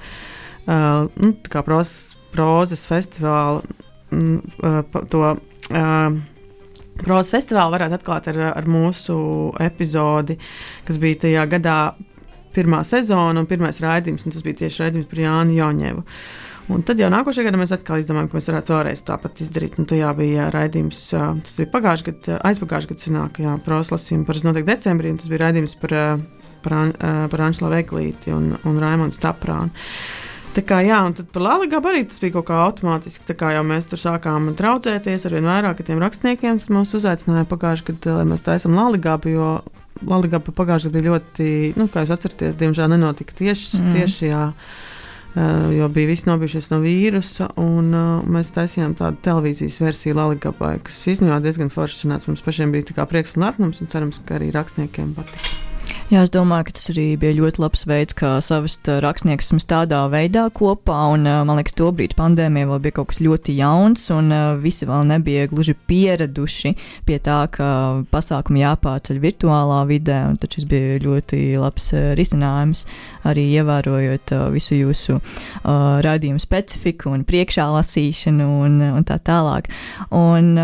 [0.67, 1.34] uh, nu,
[1.65, 3.63] prozas, prozas festivālu
[4.12, 5.38] mm, uh, to.
[5.71, 6.19] Uh,
[6.97, 9.15] Prozas festivālu varētu atklāt ar, ar mūsu
[9.62, 10.34] epizodi,
[10.88, 11.75] kas bija tajā gadā
[12.58, 14.25] pirmā sezona un pirmais raidījums.
[14.25, 16.03] un Tas bija tieši raidījums par Jānu Joņevu.
[16.73, 19.77] Un tad jau nākošajā gadā mēs atkal izdomājām, ka mēs varētu vēlreiz tāpat izdarīt.
[19.80, 24.49] Un tajā bija raidījums, tas bija pagājušajā gadā, aizpagājušajā gadā, sanāk, jā, prozas lasījuma parasti
[24.49, 25.95] notiek decembrī, un tas bija raidījums par,
[26.65, 26.91] par,
[27.32, 29.71] par Anšla Veglīti un, un Raimonu Staprānu.
[30.55, 33.27] Tā kā, jā, un tad par Latviju arī tas bija kaut kā automātiski.
[33.29, 37.45] Tā kā jau mēs tur sākām draudzēties ar vien vairāk tiem rakstniekiem, kas mūs uzaicināja
[37.51, 39.49] pagājušajā gadā, lai mēs taisām Latviju, jo
[40.10, 43.93] Latvija pagājušajā gadā bija ļoti, nu, kā jūs atceraties, diemžēl nenotika tieši, Mm.
[43.93, 44.43] tieši šajā.
[45.38, 50.79] Uh, jo bija visi nobijušies no vīrusa, un uh, mēs taisījām tādu televīzijas versiju Latvijai,
[50.81, 52.31] kas īstenībā diezgan forši sanāca.
[52.31, 55.76] Mums pašiem bija prieks un lepnums, un cerams, ka arī rakstniekiem patīk.
[56.08, 60.00] Jā, es domāju, ka tas arī bija ļoti labs veids, kā savest rakstniekus mums tādā
[60.12, 60.95] veidā kopā.
[61.12, 64.32] Un, man liekas, to brīdi pandēmija vēl bija kaut kas ļoti jauns, un
[64.63, 66.71] visi vēl nebija gluži pieraduši
[67.08, 67.67] pie tā, ka
[68.13, 70.21] pasākumi jāpārceļ virtuālā vidē.
[70.39, 72.86] tad šis bija ļoti labs risinājums,
[73.28, 79.67] arī ievērojot visu jūsu uh, raidījumu specifiku un priekšā lasīšanu un, un tā tālāk.
[80.15, 80.56] Un,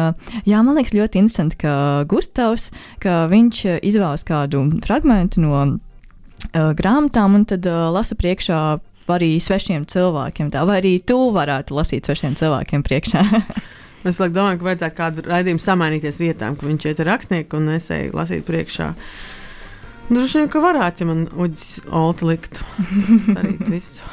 [0.47, 1.75] jā, man liekas ļoti interesanti, ka
[2.07, 2.71] Gustavs,
[3.03, 8.59] ka viņš izvēlas kādu fragmentu no uh, grāmatām un tad uh, lasa priekšā
[9.13, 10.51] arī svešiem cilvēkiem.
[10.53, 13.23] Tā vai arī tu varētu lasīt svešiem cilvēkiem priekšā.
[14.03, 17.69] Es like, domāju, ka vajadzētu kādu raidījumu samainīties vietām, ka viņš iet ar rakstnieku un
[17.71, 18.89] es eju lasīt priekšā.
[20.09, 22.59] Droši vien, ka varētu, ja man uģis olti liktu.
[23.29, 24.03] Darīt visu.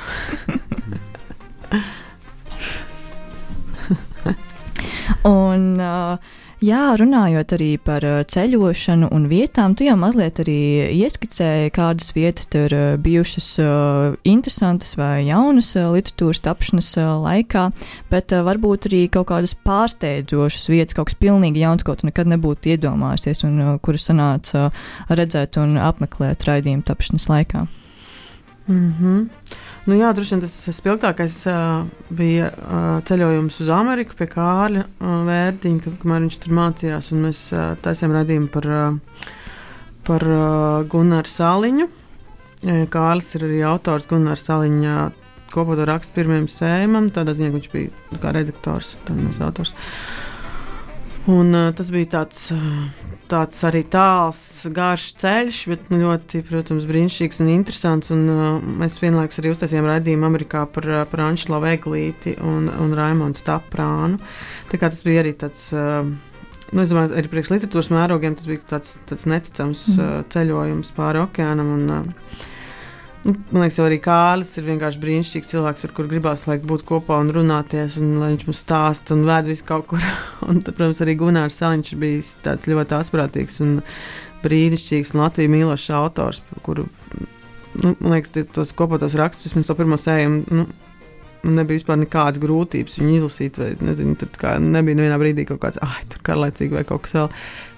[5.27, 6.19] Un, uh,
[6.65, 10.59] jā, runājot arī par uh, ceļošanu un vietām, tu jau mazliet arī
[10.97, 16.93] ieskicēji, kādas vietas tev ir uh, bijušas uh, interesantas vai jaunas literatūras tapšanas
[17.25, 17.67] laikā,
[18.13, 22.75] bet varbūt arī kaut kādas pārsteidzošas vietas, kaut kas pilnīgi jauns, ko tu nekad nebūtu
[22.77, 24.69] iedomājies, un kuras sanāca
[25.09, 27.67] redzēt un apmeklēt raidījumu tapšanas laikā.
[28.71, 29.29] Mm -hmm.
[29.85, 35.25] nu, jā, droši vien tas spilgtākais uh, bija uh, ceļojums uz Ameriku pie Kārļa uh,
[35.27, 37.11] Vērtiņa, kamēr viņš tur mācījās.
[37.13, 39.27] Mēs uh, taisījām radījumu par, uh,
[40.07, 41.89] par uh, Gunāru Sāliņu.
[42.91, 45.11] Kārlis ir arī autors Gunārs Sāliņa
[45.51, 47.11] kopoto rakstu pirmajam sējumam.
[47.11, 49.73] Tādā ziņā, viņš bija nu, kā redaktors, tad autors.
[51.27, 54.41] Un, uh, tas bija tāds, uh, tāds arī tāls,
[54.75, 58.13] garš ceļš, bet nu, ļoti, protams, brīnišķīgs un interesants.
[58.15, 62.97] Un, uh, mēs vienlaikus arī uztaisījām raidījumu Amerikā par, uh, par Anšlu Veglīti un, un
[62.99, 64.21] Raimonu Staprānu.
[64.71, 65.71] Tā kā tas bija arī tāds.
[65.75, 66.11] Uh,
[66.71, 70.05] Nu, es domāju, arī priekš literatūras mērogiem tas bija tāds, tāds neticams mm.
[70.05, 71.73] uh, ceļojums pāri okeānam.
[71.75, 72.45] Un, uh,
[73.25, 77.99] man liekas, arī Kārlis ir vienkārši brīnišķīgs cilvēks, ar kuriem gribās būt kopā un runāties,
[78.01, 80.05] un lai viņš mums stāsta un vēd visu kaut kur.
[80.49, 83.81] un tad, protams, arī Gunārs Saliņš ir bijis tāds ļoti asprātīgs un
[84.45, 86.87] brīnišķīgs Latvijas mīlošs autors, kuru,
[87.83, 90.47] nu, man liekas, tie- tos kopotos rakstus, vismaz to pirmo sējumu.
[90.51, 90.71] Nu,
[91.41, 95.63] Nu, nebija vispār nekādas grūtības viņu izlasīt, vai nezinu, tur kā nebija nevienā brīdī kaut
[95.63, 97.31] kāds, ah, tur karlaicīgi vai kaut kas vēl.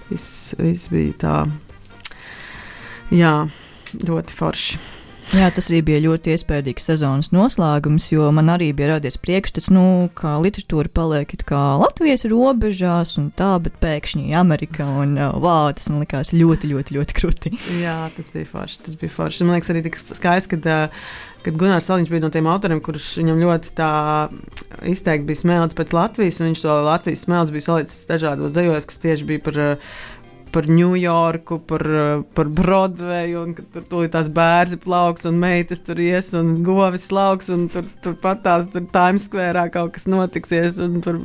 [0.09, 1.35] Viss, viss bija tā,
[3.15, 3.31] jā,
[4.03, 4.81] ļoti forši.
[5.33, 10.11] Jā, tas arī bija ļoti iespaidīgs sezonas noslēgums, jo man arī bija radies priekšstats, nu,
[10.13, 16.05] kā literatūra paliek kā Latvijas robežās un tā, bet pēkšņi Amerika un wow, tas man
[16.05, 17.53] likās ļoti, ļoti, ļoti krūti.
[17.81, 18.79] Jā, tas bija forši.
[18.85, 19.49] Tas bija forši.
[19.49, 20.93] Man liekas, arī tik skaisti, kad,
[21.47, 23.73] kad Gunārs Saliņš bija no tiem autoriem, kurš viņam ļoti
[24.93, 29.01] izteikti bija smēlts pēc Latvijas, un viņš to Latvijas smēlts bija salicis dažādos dzējos, kas
[29.09, 29.63] tieši bija par
[30.53, 31.83] par Ņujorku, par,
[32.37, 37.49] par Broadway, un tur tur tās bērni plauks, un meitas tur ies, un govis lauks,
[37.53, 41.19] un tur, tur pat tās tur Times Square kaut kas notiksies, un tur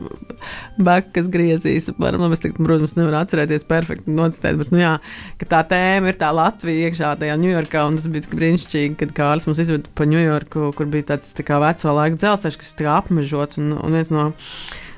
[0.81, 1.91] bekas griezīs.
[2.01, 4.97] Man, es, tikt, protams, nevaru atcerēties perfekti nocitēt, bet, nu jā,
[5.41, 9.49] ka tā tēma ir tā Latvija iekšā tajā Ņujorkā, un tas bija brīnišķīgi, kad Kārlis
[9.49, 13.61] mums izveda pa Ņujorku, kur bija tāds tā kā veco laiku dzelzceļš, kas ir apmežots,
[13.61, 14.35] un, un viens no Nu,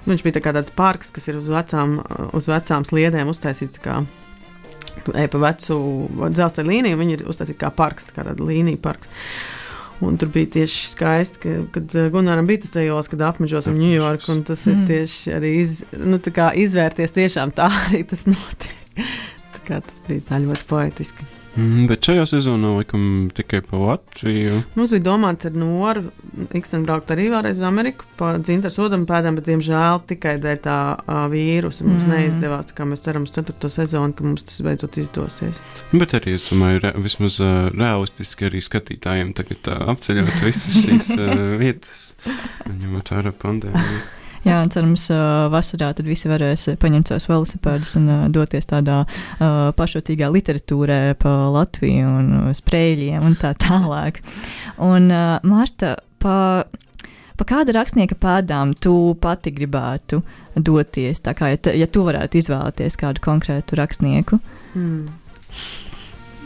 [0.08, 2.00] viņš bija tā tāds parks, kas ir uz vecām,
[2.36, 3.82] uz vecām sliedēm uztaisīts.
[5.00, 5.76] Tu ej pa vecu
[6.34, 9.10] dzelzceļa līniju, viņi ir uztaisīti kā parks, kā tāda līnija parks.
[10.00, 14.38] Un tur bija tieši skaisti, ka, kad Gunāram bija tas ceļš, kad apmežosim Ņujorku.
[14.48, 14.72] Tas mm.
[14.72, 16.20] ir tieši arī iz, nu,
[16.64, 19.04] izvērties, tiešām tā arī tas notiek.
[19.68, 21.28] tas bija tā ļoti poetiski.
[21.58, 23.02] Mm, bet šajā sezonā laikam
[23.34, 24.60] tikai pa Latviju.
[24.76, 26.04] Mums bija domāts ar Noru,
[26.54, 30.76] Ikstenu braukt arī vēlreiz uz Ameriku, pa dzintaru sodam pēdām, bet, diemžēl, tikai dēļ tā
[30.94, 32.14] uh, vīrusa mums mm.
[32.14, 32.70] neizdevās.
[32.76, 35.58] Kā mēs ceram uz ceturto sezonu, ka mums tas beidzot izdosies.
[35.90, 41.12] Bet arī, es domāju, re, vismaz uh, realistiski arī skatītājiem tagad uh, apceļot visas šīs
[41.18, 42.06] uh, vietas,
[42.70, 44.00] ņemot vērā pandēmiju.
[44.40, 45.04] Jā, cerams,
[45.52, 49.02] vasarā tad visi varēs paņemt savus velosipēdus un doties tādā
[49.76, 54.22] pašrocīgā literatūrā pa Latviju un sprēļiem un tā tālāk.
[54.80, 55.10] Un,
[55.44, 56.36] Marta, pa,
[57.36, 60.22] pa kāda rakstnieka pēdām tu pati gribētu
[60.56, 61.20] doties?
[61.20, 64.40] Kā, ja, ja tu varētu izvēlēties kādu konkrētu rakstnieku.
[64.72, 65.10] Hmm.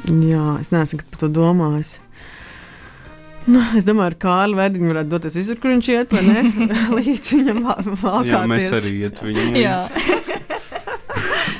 [0.05, 2.01] Jā, es neesmu par to domājis.
[3.45, 6.69] Nu, es domāju, ka Kārlis Verdiņš varētu doties visur, kur viņš iet, vai ne?
[6.97, 8.31] Līdz viņam valkāties.
[8.33, 10.15] Jā, mēs arī iet viņam līdzi.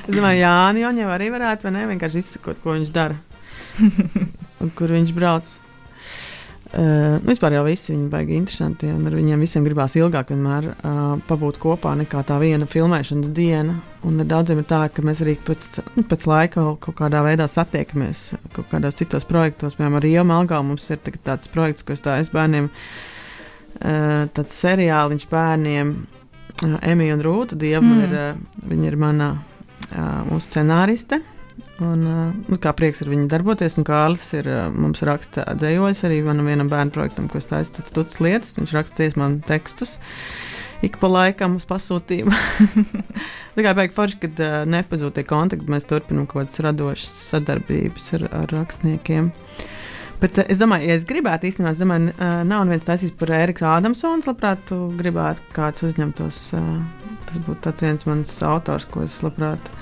[0.07, 1.85] es domāju, Jāni Joņev arī varētu, vai ne?
[1.93, 3.21] Vienkārši izsakot, ko viņš dara.
[4.65, 5.59] Un kur viņš brauc.
[6.75, 11.03] Uh, vispār jau visi viņi baigi interesanti, un ar viņiem visiem gribās ilgāk vienmēr uh,
[11.29, 13.77] pabūt kopā nekā tā viena filmēšanas diena.
[14.03, 17.47] Un ar daudziem ir tā, ka mēs arī pēc, nu, pēc laika kaut kādā veidā
[17.47, 18.25] satiekamies
[18.57, 19.77] kaut kādos citos projektos.
[19.79, 25.29] Piemēram, ar Iemu Algā mums ir tāds projekts, ko es tādu bērniem, uh, tāds seriāliņš
[25.31, 27.61] bērniem, uh, Emīļa un Rūta.
[27.61, 28.03] Dieva, mm.
[28.09, 31.23] ir, uh, viņa ir mana uh, mūsu scenāriste.
[31.83, 32.05] Un,
[32.47, 36.71] nu, kā prieks ar viņu darboties, un Kārlis ir mums raksta dzējoļus arī manam vienam
[36.71, 38.55] bērnu projektam, ko es taisu tāds tuts lietas.
[38.55, 39.97] Viņš raksta dziesmām tekstus.
[40.87, 42.35] Ik pa laikam uz pasūtījumu.
[43.57, 48.11] Tā kā beigas forši, kad uh, nepazūd tie kontakti, mēs turpinām kaut kādas radošas sadarbības
[48.19, 49.33] ar, ar rakstniekiem.
[50.21, 53.33] Bet uh, es domāju, ja es gribētu īstenībā, es domāju, uh, nav viens taisījis par
[53.39, 56.43] Eriks Ādamsons, labprāt, tu gribētu kāds uzņemtos.
[56.59, 59.73] Uh, tas būtu viens mans autors, ko es labprāt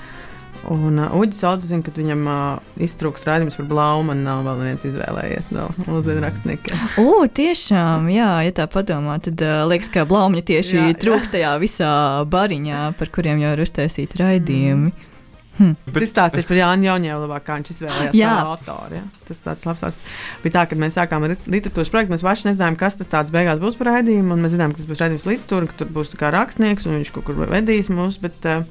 [0.71, 4.09] Un uh, Uģis Sauds zina, ka viņam uh, iztrūks rādījums par blaumu.
[4.11, 6.83] Man nav vēl viens izvēlējies no mūsdienu rakstniekiem.
[7.03, 11.55] O, tiešām, jā, ja tā padomā, tad uh, liekas, ka blaumiņa tieši jā, trūkst tajā
[11.63, 11.95] visā
[12.31, 14.93] bariņā, par kuriem jau ir uztaisīti raidījumi.
[14.93, 15.09] Mm.
[15.53, 15.75] Hm.
[15.85, 18.97] Bet, es stāstīšu par Jānu labāk, kā viņš izvēlējās savu autoru.
[18.97, 19.03] Ja?
[19.27, 20.13] Tas tāds labs stāsts.
[20.41, 22.13] Bija tā, ka mēs sākām ar literatūras projektu.
[22.15, 24.39] Mēs paši nezinājām, kas tas tāds beigās būs par raidījumu.
[24.41, 27.27] Mēs zinājām, ka tas būs raidījums literatūra, ka tur būs kā rakstnieks un viņš kaut
[27.29, 28.17] kur vedīs mūs.
[28.23, 28.65] Bet, uh,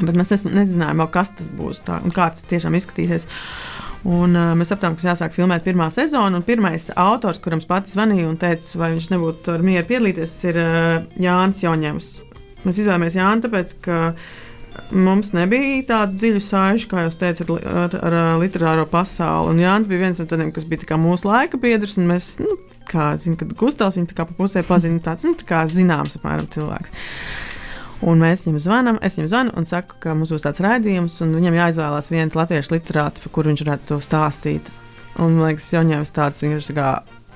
[0.00, 3.28] Bet mēs nezinājām, kas tas būs tā, un kā tas tiešām izskatīsies.
[4.04, 6.42] Un, uh, mēs sapratām, ka jāsāk filmēt pirmā sezona.
[6.44, 10.96] Pirmais autors, kuram pats zvanīja un teica, vai viņš nebūtu ar mieru piedalīties, ir uh,
[11.24, 12.10] Jānis Joņevs.
[12.64, 14.02] Mēs izvēlējāmies Jānu, tāpēc, ka
[14.92, 19.54] mums nebija tādu dziļu sāļu, kā jau teicu, ar, ar, ar, ar literāro pasauli.
[19.54, 22.58] Un Jānis bija viens no tādiem, kas bija mūsu laika biedrs, un mēs, nu,
[22.90, 26.92] kā zinām, kad Gustavs viņu pa pusē pazina, tāds, nu, tā kā zināms, apmēram cilvēks.
[28.04, 31.32] Un mēs viņam zvanām, es viņam zvanu un saku, ka mums būs tāds raidījums, un
[31.38, 34.68] viņam jāizvēlās viens latviešu literāts, par kuru viņš varētu to stāstīt.
[35.14, 36.88] Un man liekas, Joņēvis tāds, tā kā.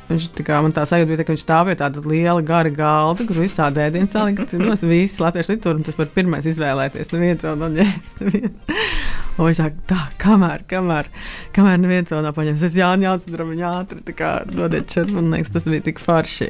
[0.08, 2.70] Viņš tā kā man tā sajūta bija, tā, ka viņš stāv pie tāda liela, gara
[2.72, 4.56] galda, kur visādi ēdienas salikts.
[4.62, 7.12] Nu, es visu latviešu literatūru, un tas var pirmais izvēlēties.
[7.12, 8.16] Neviens vēl nav ņēmis.
[9.38, 11.12] Un viņš tā, tā kamēr, kamēr,
[11.54, 12.64] kamēr neviens vēl nav paņēmis.
[12.70, 16.00] Es Jānis Jānis, un viņa ātri, tā kā dodiet šeit, man liekas, tas bija tik
[16.02, 16.48] forši.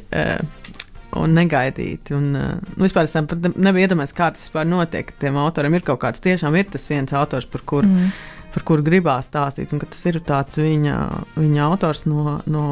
[1.17, 2.13] Un negaidīti.
[2.17, 5.15] Un, uh, vispār es tam nebiju iedomājies, kā tas vispār notiek.
[5.21, 8.11] Tiem autoriem ir kaut kāds, tiešām ir tas viens autors, par kuru mm.
[8.53, 10.97] par kur gribās stāstīt, un tas ir tāds viņa,
[11.39, 12.41] viņa autors no.
[12.47, 12.65] no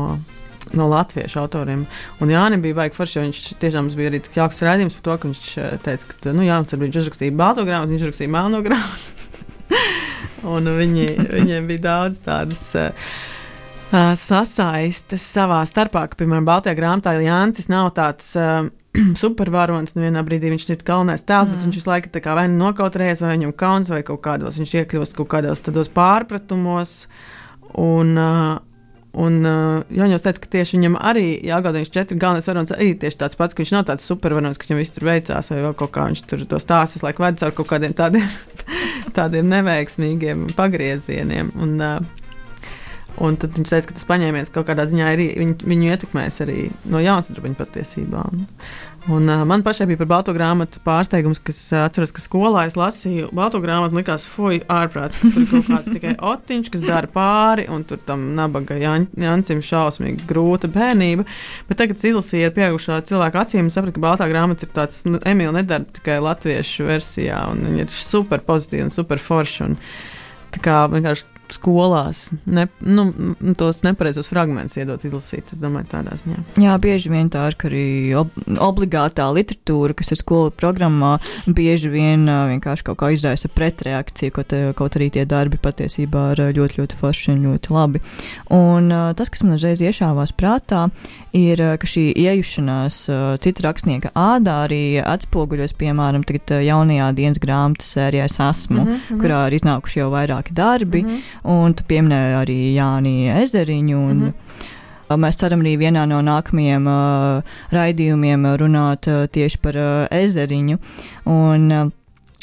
[0.74, 1.84] No latviešu autoriem.
[2.18, 5.28] Un Jānis bija baigi forši, jo viņš tiešām bija arī jauks rādījums par to, ka
[5.30, 5.42] viņš
[5.84, 9.30] teica, ka, nu, jā, viņš uzrakstīja balto grāmatu, viņš uzrakstīja melno grāmatu.
[10.56, 12.66] Un viņi, viņiem bija daudz tādas.
[12.74, 13.14] Uh,
[13.92, 18.66] sasaistes savā starpā, ka, piemēram, Baltijā grāmatā Jānis nav tāds uh,
[19.22, 19.94] supervaronis.
[19.96, 21.54] Nevienā brīdī viņš ir galvenais tēls, mm.
[21.54, 24.76] bet viņš visu laiku ir vai nu nokautrējies, vai viņam kauns, vai kaut kādos viņš
[24.82, 27.04] iekļūst kaut kādos tādos pārpratumos.
[27.76, 28.56] Un, uh,
[29.16, 33.16] Un uh, Jānis teica, ka tieši viņam arī jāgādā viņš četri galvenais varonis arī tieši
[33.22, 36.04] tāds pats, ka viņš nav tāds supervaronis, ka viņam viss tur veicās, vai kaut kā
[36.10, 38.28] viņš tur to stāstus laiku ved caur kaut kādiem tādiem,
[39.16, 41.48] tādiem neveiksmīgiem pagriezieniem.
[41.56, 42.25] Un, uh,
[43.22, 46.66] Un tad viņš teica, ka tas paņēmiens kaut kādā ziņā ir, viņu, viņu ietekmēs arī
[46.92, 48.24] no jaunas darbiņa patiesībā.
[48.28, 48.42] Un,
[49.08, 52.76] un, uh, man pašai bija par balto grāmatu pārsteigums, kas uh, atceros, ka skolā es
[52.76, 57.08] lasīju balto grāmatu, likās, fuj, ārprāts, ka tur ir kaut kāds tikai otiņš, kas dara
[57.14, 61.24] pāri, un tur tam nabaga Jan, Jancim šausmīgi grūta bērnība.
[61.70, 65.22] Bet tagad izlasīju ar pieaugušā cilvēka acīm un sapratu, ka baltā grāmata ir tāds, nu,
[65.24, 69.70] Emīļa nedara tikai latviešu versijā, un viņa ir super pozitīva un super forša.
[69.70, 69.80] Un,
[70.52, 73.08] tā kā vienkārši skolās ne, nu,
[73.58, 75.52] tos nepareizos fragmentus iedot izlasīt.
[75.52, 76.42] Es domāju, tādā ziņā.
[76.62, 77.86] Jā, bieži vien tā ir arī
[78.18, 78.32] ob
[78.62, 84.98] obligātā literatūra, kas ir skolu programmā, bieži vien vienkārši kaut kā izraisa pretreakciju, kaut, kaut
[84.98, 88.02] arī tie darbi patiesībā ir ļoti, ļoti forši un ļoti labi.
[88.54, 90.86] Un tas, kas man uzreiz iešāvās prātā,
[91.36, 93.00] ir, ka šī iejušanās
[93.44, 99.20] cita rakstnieka ādā arī atspoguļos, piemēram, tagad jaunajā dienas grāmatas sērijā Es esmu, mm -hmm.
[99.20, 101.02] kurā ir iznākuši jau vairāki darbi.
[101.02, 103.98] Mm -hmm un tu pieminēji arī Jāni Ezeriņu.
[103.98, 105.22] Un, mm -hmm.
[105.22, 110.78] Mēs ceram arī vienā no nākamajiem uh, raidījumiem runāt uh, tieši par uh, ezeriņu.
[111.24, 111.92] Un, uh,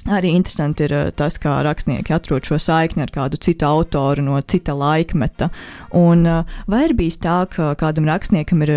[0.04, 4.74] Arī interesanti ir tas, kā rakstnieki atrod šo saikni ar kādu citu autoru no cita
[4.76, 5.48] laikmeta.
[5.96, 6.26] Un,
[6.68, 8.74] vai ir bijis tā, ka kādam rakstniekam ir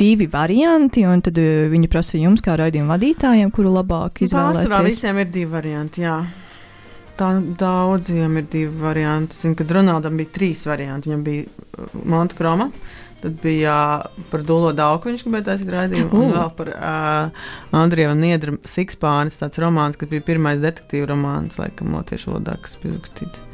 [0.00, 4.66] divi varianti, un tad viņi prasa jums, kā raidījuma vadītājiem, kuru labāk izvēlēties?
[4.66, 6.24] Pārsvarā visiem ir divi varianti, jā.
[7.14, 9.36] Tā daudziem ir divi varianti.
[9.38, 11.10] Zinu, kad Ronaldam bija trīs varianti.
[11.10, 12.68] Viņam bija uh, Montekroma,
[13.22, 16.24] tad bija uh, par Dolo Dauku, viņš gribēja taisīt raidījumu, uh.
[16.24, 17.46] un vēl par uh,
[17.84, 22.98] Andriju Niedru Sikspānis, tāds romāns, kas bija pirmais detektīva romāns, laikam, latviešu valodā, kas bija
[22.98, 23.46] rakstīts.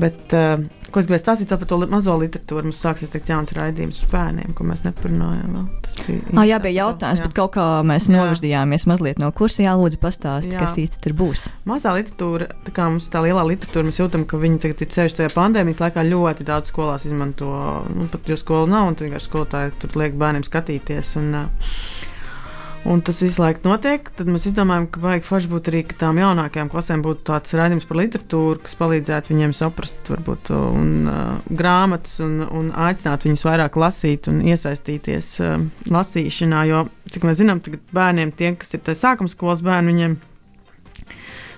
[0.00, 4.00] Bet, uh, ko es gribēju stāstīt par to mazo literatūru, mums sāksies teikt jauns raidījums
[4.04, 5.56] par bērniem, ko mēs neparunājām.
[5.56, 5.66] Vēl.
[5.84, 6.22] Tas bija.
[6.34, 7.28] Ah, jā, bija jautājums, jā.
[7.28, 8.16] bet kaut kā mēs jā.
[8.16, 9.64] novirzījāmies mazliet no kursa.
[9.66, 11.48] Jā, lūdzu, pastāstiet, kas īsti tur būs.
[11.68, 15.18] Mazā literatūra, tā kā mums tā lielā literatūra, mēs jūtam, ka viņi tagad ir ceļš
[15.20, 17.52] tajā pandēmijas laikā ļoti daudz skolās izmanto,
[17.94, 21.14] nu, pat jo skola nav, un vienkārši skolotāji tur liek bērniem skatīties.
[21.20, 21.70] Un, uh,
[22.84, 24.10] Un tas visu laiku notiek.
[24.12, 27.98] Tad mēs izdomājām, ka vajag forši būt arī tām jaunākajām klasēm, būtu tāds raidījums par
[28.02, 34.28] literatūru, kas palīdzētu viņiem saprast, varbūt, un, uh, grāmatas un, un aicināt viņus vairāk lasīt
[34.28, 35.56] un iesaistīties uh,
[35.88, 36.66] lasīšanā.
[36.68, 36.82] Jo,
[37.14, 40.20] cik mēs zinām, tagad bērniem, tie, kas ir sākuma skolas bērni, viņiem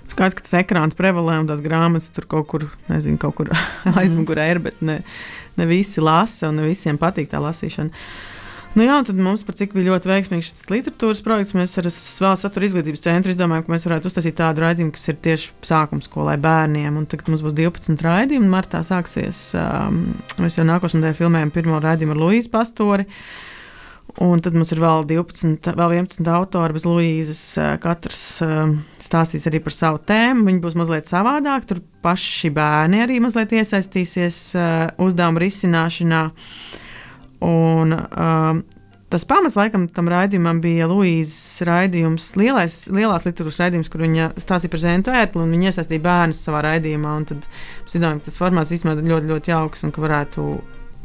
[0.06, 3.50] skaidrs, ka tas ekrāns prevalē un tās grāmatas tur kaut kur, nezinu, kaut kur
[4.00, 5.00] aizmugurē ir, bet ne,
[5.58, 8.06] ne visi lasa un ne visiem patīk tā lasīšana.
[8.76, 11.54] Nu jā, tad mums par cik bija ļoti veiksmīgs šis literatūras projekts.
[11.56, 15.16] Mēs ar Vēlas satura izglītības centru izdomājām, ka mēs varētu uztaisīt tādu raidījumu, kas ir
[15.24, 16.98] tieši sākuma skolai bērniem.
[17.00, 18.50] Un tagad mums būs 12 raidījumi.
[18.52, 19.40] Martā sāksies.
[19.56, 20.02] Um,
[20.44, 23.08] mēs jau nākošajā nedēļā filmējam pirmo raidījumu ar Luīsu Pastori.
[24.20, 27.44] Un tad mums ir vēl 12, vēl 11 autori bez Luīzes.
[27.56, 30.50] Uh, katrs uh, stāstīs arī par savu tēmu.
[30.50, 31.64] Viņi būs mazliet savādāk.
[31.72, 36.26] Tur paši bērni arī mazliet iesaistīsies uh, uzdevumu risināšanā.
[36.28, 36.82] Uh,
[37.44, 38.62] Un, um,
[39.12, 44.72] tas pamats laikam tam raidījumam bija Luīzes raidījums, lielais, lielās literatūras raidījums, kur viņa stāstīja
[44.72, 47.16] par zēnu ērkli un viņa iesaistīja bērnus savā raidījumā.
[47.29, 50.46] Tad mēs domājam, ka tas formāts īstenībā ir ļoti, ļoti jauks un ka varētu,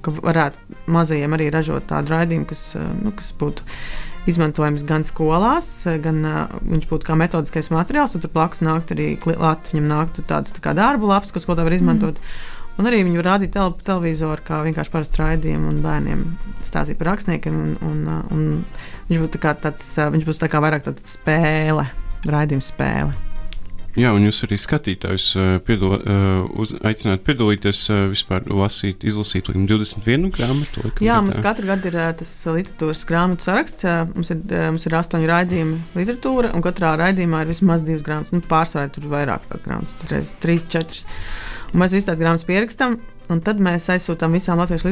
[0.05, 3.67] ka varētu mazajiem arī ražot tādu raidījumu, kas, uh, nu, kas būtu
[4.29, 5.67] izmantojams gan skolās,
[6.01, 10.25] gan uh, viņš būtu kā metodiskais materiāls, un tur blakus nāktu arī klāts, viņam nāktu
[10.29, 12.21] tāds tā kā darbu lapas, ko skolotāji var izmantot.
[12.21, 12.50] Mm.
[12.79, 16.21] Un arī viņi var rādīt tel televizoru, kā vienkārši parastu raidījumu, un bērniem
[16.65, 17.57] stāstīt par rakstniekiem.
[17.57, 18.45] Un, un, uh, un
[19.09, 21.89] viņš, būtu tā tāds, uh, viņš būs tā kā vairāk tāda spēle,
[22.25, 23.13] raidījuma spēle.
[23.99, 25.97] Jā, un jūs arī skatītājus uh, piedal,
[26.63, 27.81] uz, aicināt piedalīties
[28.13, 30.93] vispār lasīt, izlasīt līdz 21 grāmatu.
[31.03, 33.83] Jā, mums katru gadu ir tas literatūras grāmatu saraksts.
[34.15, 38.31] Mums ir, mums ir astoņi raidījumi literatūra, un katrā raidījumā ir vismaz divas grāmatas.
[38.31, 41.05] Nu, pārsvarā tur ir vairāk tādas grāmatas, reizes trīs, četras.
[41.71, 42.97] Mēs visas tās grāmatas pierakstām,
[43.31, 44.83] un tad mēs aizsūtām visām, Latvijas,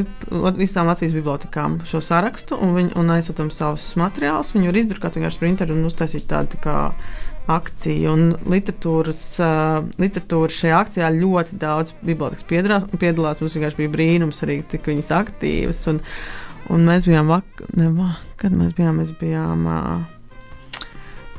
[0.56, 4.54] visām Latvijas bibliotekām šo sarakstu, un, viņ, un aizsūtām savus materiālus.
[4.56, 6.76] Viņi var izdrukāt vienkārši printeru un uztaisīt tādu tā kā
[7.52, 8.14] akciju.
[8.14, 12.86] Un literatūras, uh, literatūras šajā akcijā ļoti daudz bibliotekas piedalās.
[12.94, 13.42] piedalās.
[13.44, 15.82] Mums vienkārši bija brīnums arī, cik viņas aktīvas.
[15.92, 16.00] Un,
[16.72, 17.92] un mēs bijām, vak ne,
[18.40, 19.68] kad mēs bijām, mēs bijām.
[19.68, 20.19] Uh,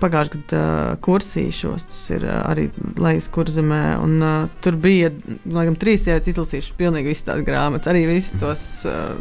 [0.02, 2.68] pagājušajā gadā uh, kursīšos, tas ir uh, arī
[3.02, 5.12] lejas kurzemē, un uh, tur bija,
[5.46, 9.16] laikam, trīs sievietes izlasījušas pilnīgi visas tās grāmatas, arī visus tos uh,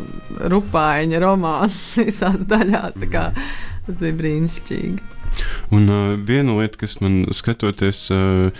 [0.52, 3.28] rupāņa romānus visās daļās, tā kā
[3.86, 5.19] tas bija brīnišķīgi.
[5.70, 8.50] Un uh, viena lieta, kas man skatoties, uh,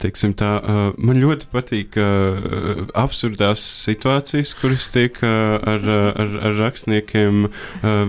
[0.00, 5.84] teiksim, tā, uh, man ļoti patīk uh, absurdās situācijas, kuras tiek uh, ar,
[6.24, 7.52] ar, ar rakstniekiem uh,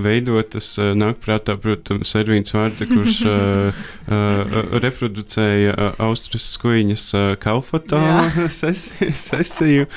[0.01, 0.71] veidotas.
[0.79, 8.01] Uh, nāk prātā, protams, Ervīns Vārda, kurš uh, uh, reproducēja uh, Austrijas skuiņas uh, kalfatā
[8.61, 9.11] sesiju.
[9.19, 9.89] sesiju.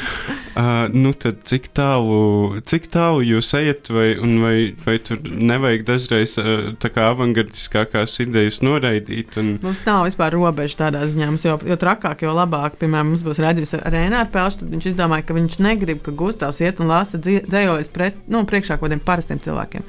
[0.55, 4.11] Uh, nu tad cik tālu, cik tālu jūs ejat, vai,
[4.43, 9.37] vai, vai tur nevajag dažreiz uh, tā kā avangardiskā trakākās idejas noraidīt.
[9.41, 9.55] Un...
[9.63, 11.29] Mums nav vispār robežu tādā ziņā.
[11.31, 12.79] Mums jau, jo trakāk, jo labāk.
[12.81, 16.61] Piemēram, mums būs redzējums ar Rēnāru Pelšu, tad viņš izdomāja, ka viņš negrib, ka Gustavs
[16.65, 19.87] iet un lasa dzējoļus pret, nu, priekšā kaut kādiem parastiem cilvēkiem.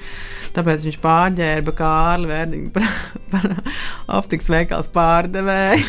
[0.55, 2.85] Tāpēc viņš pārģērba Kārli Vērdiņu par,
[3.33, 3.47] par
[4.21, 5.83] optikas veikals pārdevēju.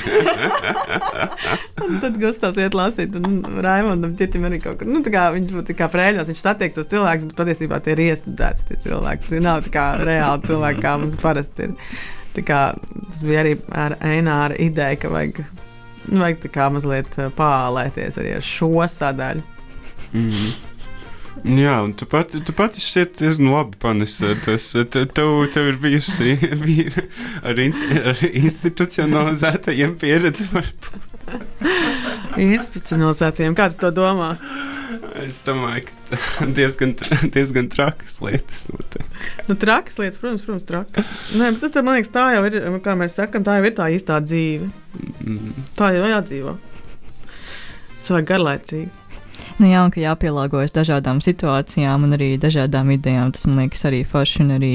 [2.03, 5.77] tad Gustavs iet lasīt, un Raimondam ķitim arī kaut kur, nu, tā kā viņš būtu
[5.79, 9.31] kā prēļos, viņš satiek tos cilvēkus, bet patiesībā tie ir iestudēti tie cilvēki.
[9.31, 11.77] Tie nav tā kā reāli cilvēki, kā mums parasti ir.
[12.45, 12.61] Kā,
[13.11, 15.45] tas bija arī ar Eināra ideja, ka vajag,
[16.11, 19.43] vajag kā, mazliet pālēties arī ar šo sadaļu.
[20.13, 20.55] Mm -hmm.
[21.45, 24.39] Jā, un tu pati, tu pati šķiet diezgan labi panesēji.
[24.47, 27.05] Tas tev, tev ir bijusi bija
[27.43, 27.77] ar, in,
[28.13, 30.49] ar institucionalizētajiem pieredzi.
[32.37, 34.37] institucionalizētajiem, kā tu to domā?
[35.27, 35.96] Es domāju, ka
[36.59, 36.95] diezgan,
[37.35, 38.67] diezgan trakas lietas.
[39.49, 41.09] Nu, trakas lietas, protams, protams trakas.
[41.35, 43.89] Nē, bet tas, man liekas, tā jau ir, kā mēs sakam, tā jau ir tā
[43.95, 44.71] īstā dzīve.
[45.25, 45.67] Mm.
[45.79, 46.57] Tā jau jādzīvo.
[47.97, 49.06] Tas vajag garlaicīgi.
[49.57, 53.31] Nu, jā, un ka jāpielāgojas dažādām situācijām un arī dažādām idejām.
[53.33, 54.45] Tas man liekas arī forši.
[54.57, 54.73] Arī,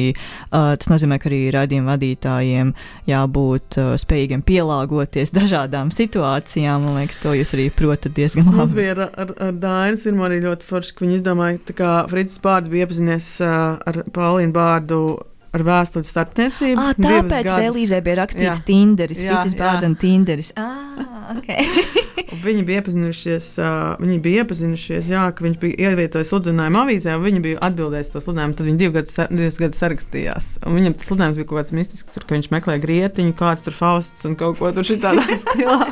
[0.50, 2.72] uh, tas nozīmē, ka arī raidījuma vadītājiem
[3.10, 6.88] jābūt uh, spējīgiem pielāgoties dažādām situācijām.
[6.88, 8.58] Man liekas, to jūs arī protat diezgan labi.
[8.64, 12.42] Mums bija ar, ar, ar Dānu Sirmu arī ļoti forši, ka viņi izdomāja, ka Frits
[12.42, 15.04] Bārds bija iepazinies uh, ar Paulīnu Bārdu
[15.52, 16.80] ar vēstuļu starpniecību.
[16.80, 18.68] Ah, tāpēc Elīzē bija rakstīts jā.
[18.68, 19.24] Tinderis,
[19.60, 20.54] Bārds un Tinderis.
[20.60, 21.66] Ah, okay.
[22.46, 27.26] viņi bija iepazinušies, uh, viņi bija iepazinušies, jā, ka viņš bija ievietojis sludinājumu avīzē, un
[27.26, 28.56] viņi bija atbildējuši to sludinājumu.
[28.58, 30.50] Tad viņi divus gadus, divus gadus sarakstījās.
[30.64, 33.76] Un viņam tas sludinājums bija kaut kāds mistisks, tur, ka viņš meklē grietiņu, kāds tur
[33.76, 35.92] fausts un kaut ko tur šitādā stilā.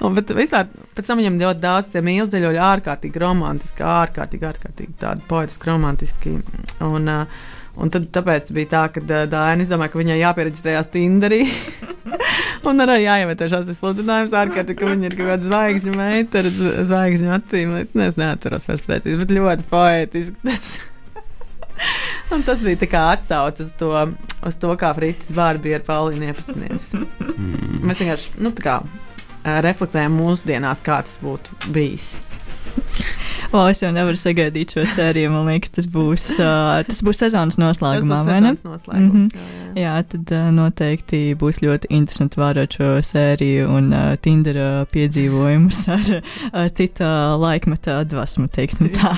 [0.00, 5.28] un, bet vispār pēc tam viņam ļoti daudz tie mīlestīļoļi ārkārtīgi romantiski, ārkārtīgi, ārkārtīgi tādi
[5.28, 6.36] poetiski romantiski.
[6.88, 7.46] Un, uh,
[7.78, 11.44] Un tad tāpēc bija tā, ka Dāna izdomāja, ka viņai jāpiereģistrējas Tinderī.
[12.68, 16.50] un arī jāievieto šāds sludinājums, ārkārtīgi, ka viņa ir kaut kāda zvaigžņu meita ar
[16.90, 17.74] zvaigžņu acīm.
[17.78, 20.42] Es nezinu, neatceros vairs pretī, bet ļoti poētisks.
[20.44, 20.68] Tas.
[22.34, 23.92] un tas bija tā kā atsauce uz to,
[24.48, 26.92] uz to kā Frits Bārbi bija ar Paulīnu iepazinies.
[27.86, 28.78] Mēs vienkārši, nu tā kā
[29.64, 32.16] reflektējam mūsdienās, kā tas būtu bijis.
[33.48, 35.30] O, es jau nevaru sagaidīt šo sēriju.
[35.32, 38.18] Man liekas, tas būs, uh, tas būs sezonas noslēgumā.
[38.28, 39.38] Tas būs noslēgums, mm -hmm.
[39.38, 39.84] jā, jā.
[39.84, 46.10] jā, tad uh, noteikti būs ļoti interesanti vērot šo sēriju un uh, Tindera piedzīvojumus ar
[46.18, 47.10] uh, cita
[47.40, 49.14] laikmeta dvasmu, teiksim tā.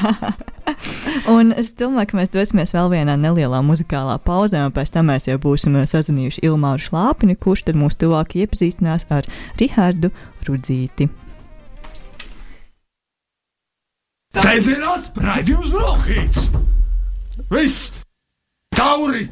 [1.36, 5.26] un es domāju, ka mēs dosimies vēl vienā nelielā muzikālā pauzē, un pēc tam mēs
[5.26, 9.26] jau būsim sazvanījuši Ilmāru Šlāpini, kurš tad mūs tuvāk iepazīstinās ar
[9.58, 10.12] Rihardu
[10.46, 11.10] Rudzīti.
[14.38, 16.44] Sēžamās raidījums Brokhīts.
[17.50, 17.90] Viss
[18.76, 19.24] tauri!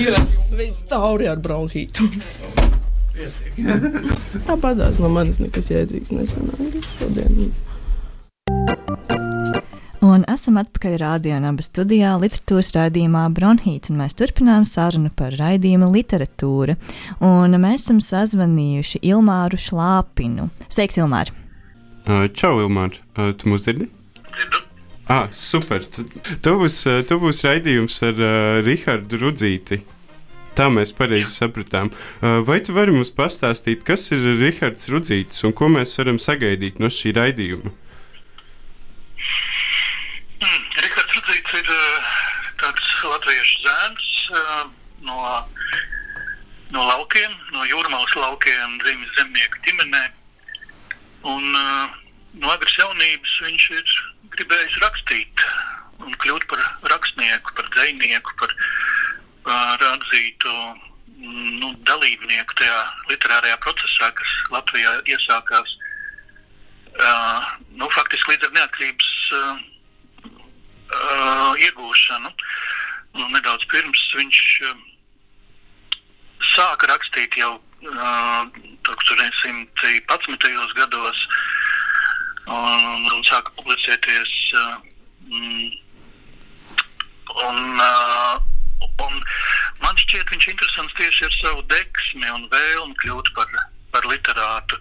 [0.00, 0.16] Ir
[0.56, 2.06] viss tauri ar bronhītu.
[4.46, 7.50] Tāpat no manis nekas jēdzīgs nesanāca šodien.
[10.00, 16.78] Un esam atpakaļ rādījumā, studijā, literatūras raidījumā Bronhīts, un mēs turpinām sarunu par raidījumu literatūra.
[17.20, 20.48] Un mēs esam sazvanījuši Ilmāru Šlāpinu.
[20.72, 21.36] Sveiks, Ilmāra!
[22.06, 23.90] Čau, Ilmār, tu mūs dzirdi?
[24.30, 24.64] Dzirdu.
[25.10, 25.82] Ah, super.
[25.84, 26.76] Tu būs,
[27.08, 29.80] tu būs raidījums ar uh, Rihardu Rudzīti.
[30.54, 31.90] Tā mēs pareizi sapratām.
[32.46, 36.90] Vai tu vari mums pastāstīt, kas ir Rihards Rudzītis un ko mēs varam sagaidīt no
[36.90, 37.70] šī raidījuma?
[40.42, 41.72] Mm, Rihards Rudzītis ir
[42.62, 44.10] tāds latviešu zēns
[45.06, 45.18] no,
[46.74, 50.06] no laukiem, no jūrmālas laukiem, zemes zemnieku ģimenē.
[51.22, 51.88] Un, uh,
[52.40, 53.96] no agras jaunības viņš ir
[54.36, 55.44] gribējis rakstīt
[56.00, 56.62] un kļūt par
[56.92, 58.54] rakstnieku, par dzinieku, par,
[59.44, 60.54] par atzītu
[61.20, 62.78] nu, dalībnieku tajā
[63.10, 65.74] literārajā procesā, kas Latvijā iesākās
[66.96, 69.62] uh, nu, faktiski līdz ar neatkarības uh,
[70.24, 72.32] uh, iegūšanu.
[73.18, 74.84] Nu, nedaudz pirms viņš uh,
[76.54, 80.74] sāka rakstīt jau uh, 1911.
[80.74, 81.18] gados
[82.46, 84.32] un, un sāka publicēties.
[84.54, 84.76] Uh,
[85.28, 85.68] mm,
[87.46, 88.36] un, uh,
[89.06, 89.20] un
[89.84, 93.52] man šķiet, viņš ir interesants tieši ar savu deksmi un vēlmi kļūt par,
[93.94, 94.80] par literātu.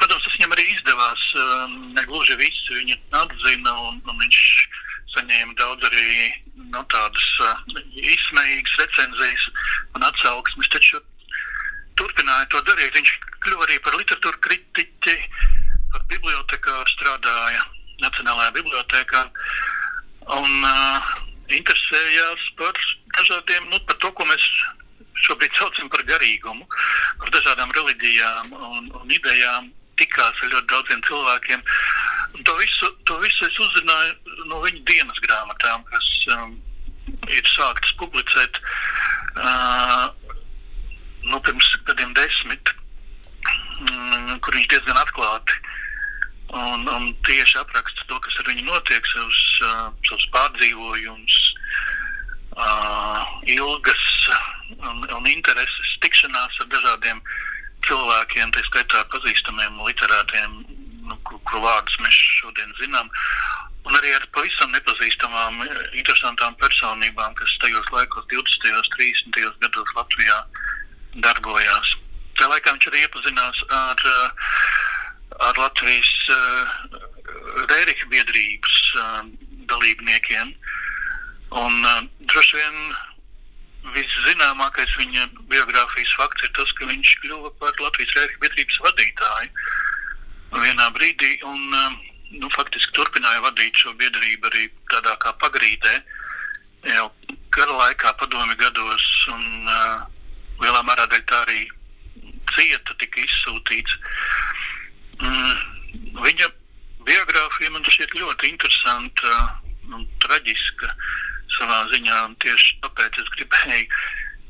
[0.00, 1.26] Protams, tas viņam arī izdevās.
[1.36, 1.66] Uh,
[1.98, 4.42] negluži visu viņa atzina, un, un viņš
[5.16, 6.30] saņēma daudz arī
[6.72, 9.48] nu, tādas uh, izsmējīgas recenzijas
[9.96, 10.70] un atsauksmes.
[10.72, 11.02] Taču
[12.22, 12.94] turpināja to darīt.
[12.94, 13.12] Viņš
[13.42, 15.16] kļuva arī par literatūru kritiķi,
[15.92, 17.62] par bibliotekāru, strādāja
[18.02, 19.22] Nacionālajā bibliotekā
[20.34, 21.10] un uh,
[21.50, 22.72] interesējās par
[23.18, 24.42] dažādiem, nu, par to, ko mēs
[25.22, 26.66] šobrīd saucam par garīgumu,
[27.18, 29.70] par dažādām reliģijām un, un idejām.
[30.00, 31.62] Tikās ar ļoti daudziem cilvēkiem.
[32.32, 36.56] Un to visu, to visu es uzzināju no viņa dienas grāmatām, kas um,
[37.28, 38.56] ir sāktas publicēt.
[39.36, 40.08] Uh,
[41.28, 42.74] nu, pirms gadiem desmit,
[43.80, 45.60] mm, kur viņš diezgan atklāti
[46.52, 51.38] un, un tieši apraksta to, kas ar viņu notiek, savus, uh, savus pārdzīvojumus,
[52.58, 53.22] uh,
[53.54, 54.04] ilgas
[54.76, 57.22] un, un intereses, tikšanās ar dažādiem
[57.86, 60.60] cilvēkiem, tā skaitā pazīstamiem literātiem,
[61.08, 63.10] nu, kur, kur vārdus mēs šodien zinām.
[63.82, 65.64] Un arī ar pavisam nepazīstamām,
[65.98, 68.76] interesantām personībām, kas tajos laikos, 20.
[68.78, 69.40] un 30.
[69.64, 70.38] gados Latvijā
[71.20, 71.94] darbojās.
[72.40, 74.04] Tā laikā viņš arī iepazinās ar,
[75.48, 76.12] ar Latvijas
[77.68, 78.76] Rērika biedrības
[79.70, 80.54] dalībniekiem.
[81.62, 81.84] Un
[82.32, 82.78] droši vien
[83.96, 89.50] viszināmākais viņa biogrāfijas fakts ir tas, ka viņš kļuva par Latvijas Rērika biedrības vadītāju
[90.62, 91.34] vienā brīdī.
[91.48, 91.60] Un,
[92.40, 95.98] nu, faktiski turpināja vadīt šo biedrību arī tādā kā pagrīdē,
[96.88, 97.06] jau
[97.52, 99.04] kara laikā, padomi gados.
[99.34, 100.11] Un, uh,
[100.62, 101.60] lielā mērā dēļ tā arī
[102.52, 103.96] cieta, tika izsūtīts.
[105.22, 105.54] Mm,
[106.24, 106.48] viņa
[107.06, 109.36] biogrāfija man šķiet ļoti interesanta
[109.92, 110.90] un traģiska
[111.56, 112.20] savā ziņā.
[112.44, 113.88] Tieši tāpēc es gribēju,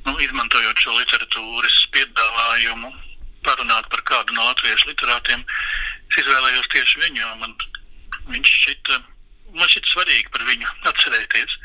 [0.08, 2.92] nu, izmantojot šo literatūras piedāvājumu,
[3.46, 5.44] parunāt par kādu no latviešu literātiem.
[6.10, 7.56] Es izvēlējos tieši viņu, jo man
[8.30, 9.02] viņš šķita,
[9.56, 11.58] man šķita svarīgi par viņu atcerēties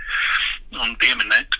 [0.83, 1.59] un pieminēt.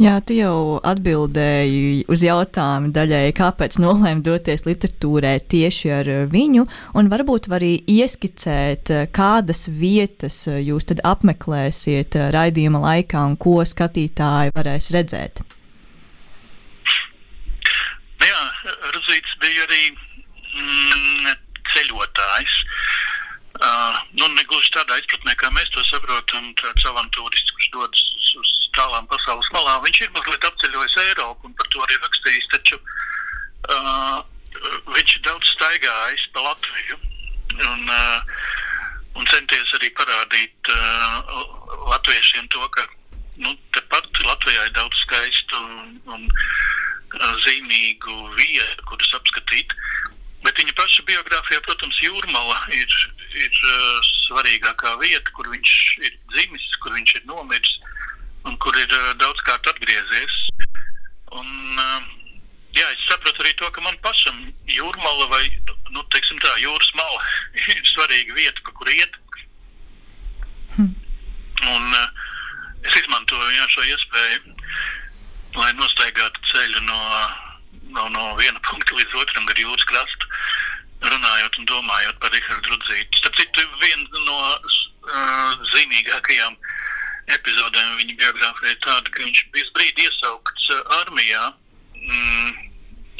[0.00, 6.62] Jā, tu jau atbildēji uz jautājumu daļai, kāpēc nolēma doties literatūrē tieši ar viņu,
[6.96, 14.88] un varbūt arī ieskicēt, kādas vietas jūs tad apmeklēsiet raidījuma laikā un ko skatītāji varēs
[14.96, 15.44] redzēt.
[18.24, 18.40] Jā,
[18.96, 21.36] Rudzīts bija arī mm,
[21.74, 22.56] ceļotājs.
[23.60, 28.04] Uh, nu, negluži tādā izpratnē, kā mēs to saprotam, tāds avantūrists, kurš dodas
[28.40, 29.84] uz tālām pasaules malām.
[29.84, 34.18] Viņš ir mazliet apceļojis Eiropu un par to arī rakstījis, taču uh,
[34.96, 37.00] viņš ir daudz staigājis pa Latviju
[37.68, 38.40] un, uh,
[39.20, 41.36] un centies arī parādīt uh,
[41.92, 42.86] latviešiem to, ka
[43.40, 49.76] nu, tepat Latvijā ir daudz skaistu un, un uh, zīmīgu vietu, kuras apskatīt.
[50.40, 52.94] Bet viņa paša biogrāfijā, protams, Jūrmala ir,
[53.36, 57.76] ir uh, svarīgākā vieta, kur viņš ir dzimis, kur viņš ir nomiris
[58.44, 60.36] un kur ir uh, daudzkārt atgriezies.
[61.36, 62.00] Un, uh,
[62.76, 65.42] jā, es saprotu arī to, ka man pašam jūrmala vai
[65.90, 67.20] nu, teiksim tā, jūras mala
[67.74, 69.20] ir svarīga vieta, pa kur iet.
[70.76, 70.94] Hmm.
[71.74, 72.26] Un, uh,
[72.88, 74.56] es izmantoju jā, šo iespēju,
[75.60, 77.00] lai nostaigātu ceļu no,
[77.96, 80.32] no, no viena punkta līdz otram gar jūras krastu,
[81.00, 83.20] runājot un domājot par Rihardu Rudzītu.
[83.20, 86.72] Starp citu, viena no uh, zīmīgākajām uh,
[87.36, 91.44] epizodēm viņa biogrāfija ir tāda, ka viņš bija brīdi iesaukts uh, armijā.
[92.00, 92.52] Mm,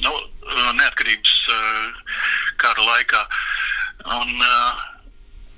[0.06, 2.16] nu, uh, neatkarības uh,
[2.62, 3.22] kara laikā.
[4.16, 4.82] Un, uh,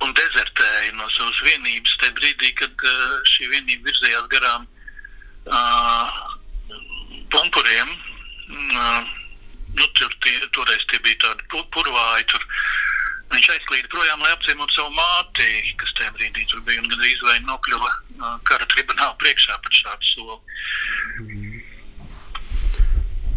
[0.02, 4.68] un dezertēja no savas vienības tajā brīdī, kad uh, šī vienība virzījās garām
[7.32, 7.92] pumpuriem.
[8.52, 9.02] Uh,
[9.74, 12.26] nu, tur tie, toreiz tie bija tādi purvāji.
[12.30, 12.46] Tur,
[13.52, 17.90] Aizklīda projām, lai apciemotu savu māti, kas tajā brīdī tur bija un gandrīz vai nokļuva
[17.90, 20.38] uh, kara tribunāla priekšā par šādu soli.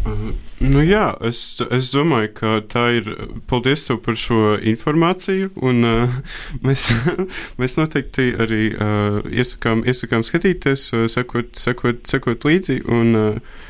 [0.06, 0.30] Uh,
[0.62, 1.40] nu jā, es,
[1.74, 3.10] es domāju, ka tā ir.
[3.50, 5.50] Paldies tev par šo informāciju.
[5.68, 6.16] Un, uh,
[6.66, 6.88] mēs,
[7.60, 12.80] mēs noteikti arī uh, iesakām, iesakām skatīties, uh, sekot, sekot, sekot līdzi.
[12.86, 13.60] Un, uh,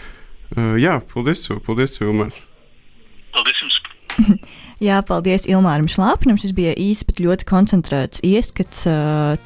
[0.55, 2.37] uh, jā, paldies tev, paldies tev, Umar.
[3.35, 3.83] Paldies jums!
[4.77, 6.37] Jā, paldies Ilmāram Šlāpnam.
[6.37, 8.83] Šis bija īsts, bet ļoti koncentrēts ieskats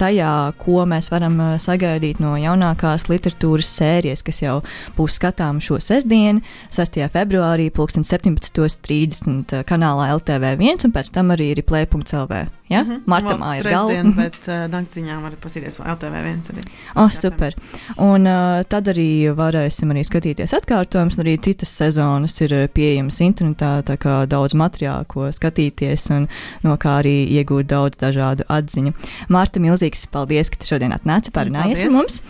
[0.01, 4.57] tajā, ko mēs varam sagaidīt no jaunākās literatūras sērijas, kas jau
[4.99, 6.43] būs skatām šo sestdienu,
[6.75, 6.99] 6.
[7.15, 12.49] februārī, 17.30 kanālā LTV1 un pēc tam arī ir play.lv.
[12.71, 12.83] Ja?
[12.83, 13.01] Mm -hmm.
[13.07, 14.03] Martamā ir galva.
[14.17, 16.63] bet uh, naktsziņā var pasīties LTV1 arī.
[16.95, 17.55] Oh, super.
[17.97, 23.83] Un uh, tad arī varēsim arī skatīties atkārtojumus, un arī citas sezonas ir pieejamas internetā,
[23.83, 26.27] tā kā daudz materiālu, ko skatīties, un
[26.67, 28.97] no kā arī iegūt daudz dažādu atziņu.
[29.33, 32.21] Mārta, milzīgs paldies, ka tu šodien atnāci parunājies ar mums.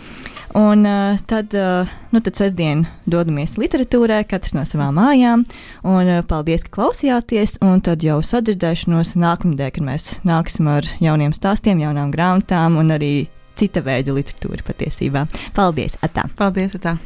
[0.57, 5.45] Un uh, tad, uh, nu, tad sestdien dodamies literatūrē, katrs no savām mājām.
[5.87, 7.55] Un uh, paldies, ka klausījāties.
[7.63, 13.13] Un tad jau sadzirdēšanos nākamnedēļ, kad mēs nāksim ar jauniem stāstiem, jaunām grāmatām un arī
[13.55, 15.23] cita veida literatūru patiesībā.
[15.55, 15.95] Paldies!
[16.03, 16.27] Atā.
[16.35, 16.75] Paldies!
[16.79, 16.97] Atā.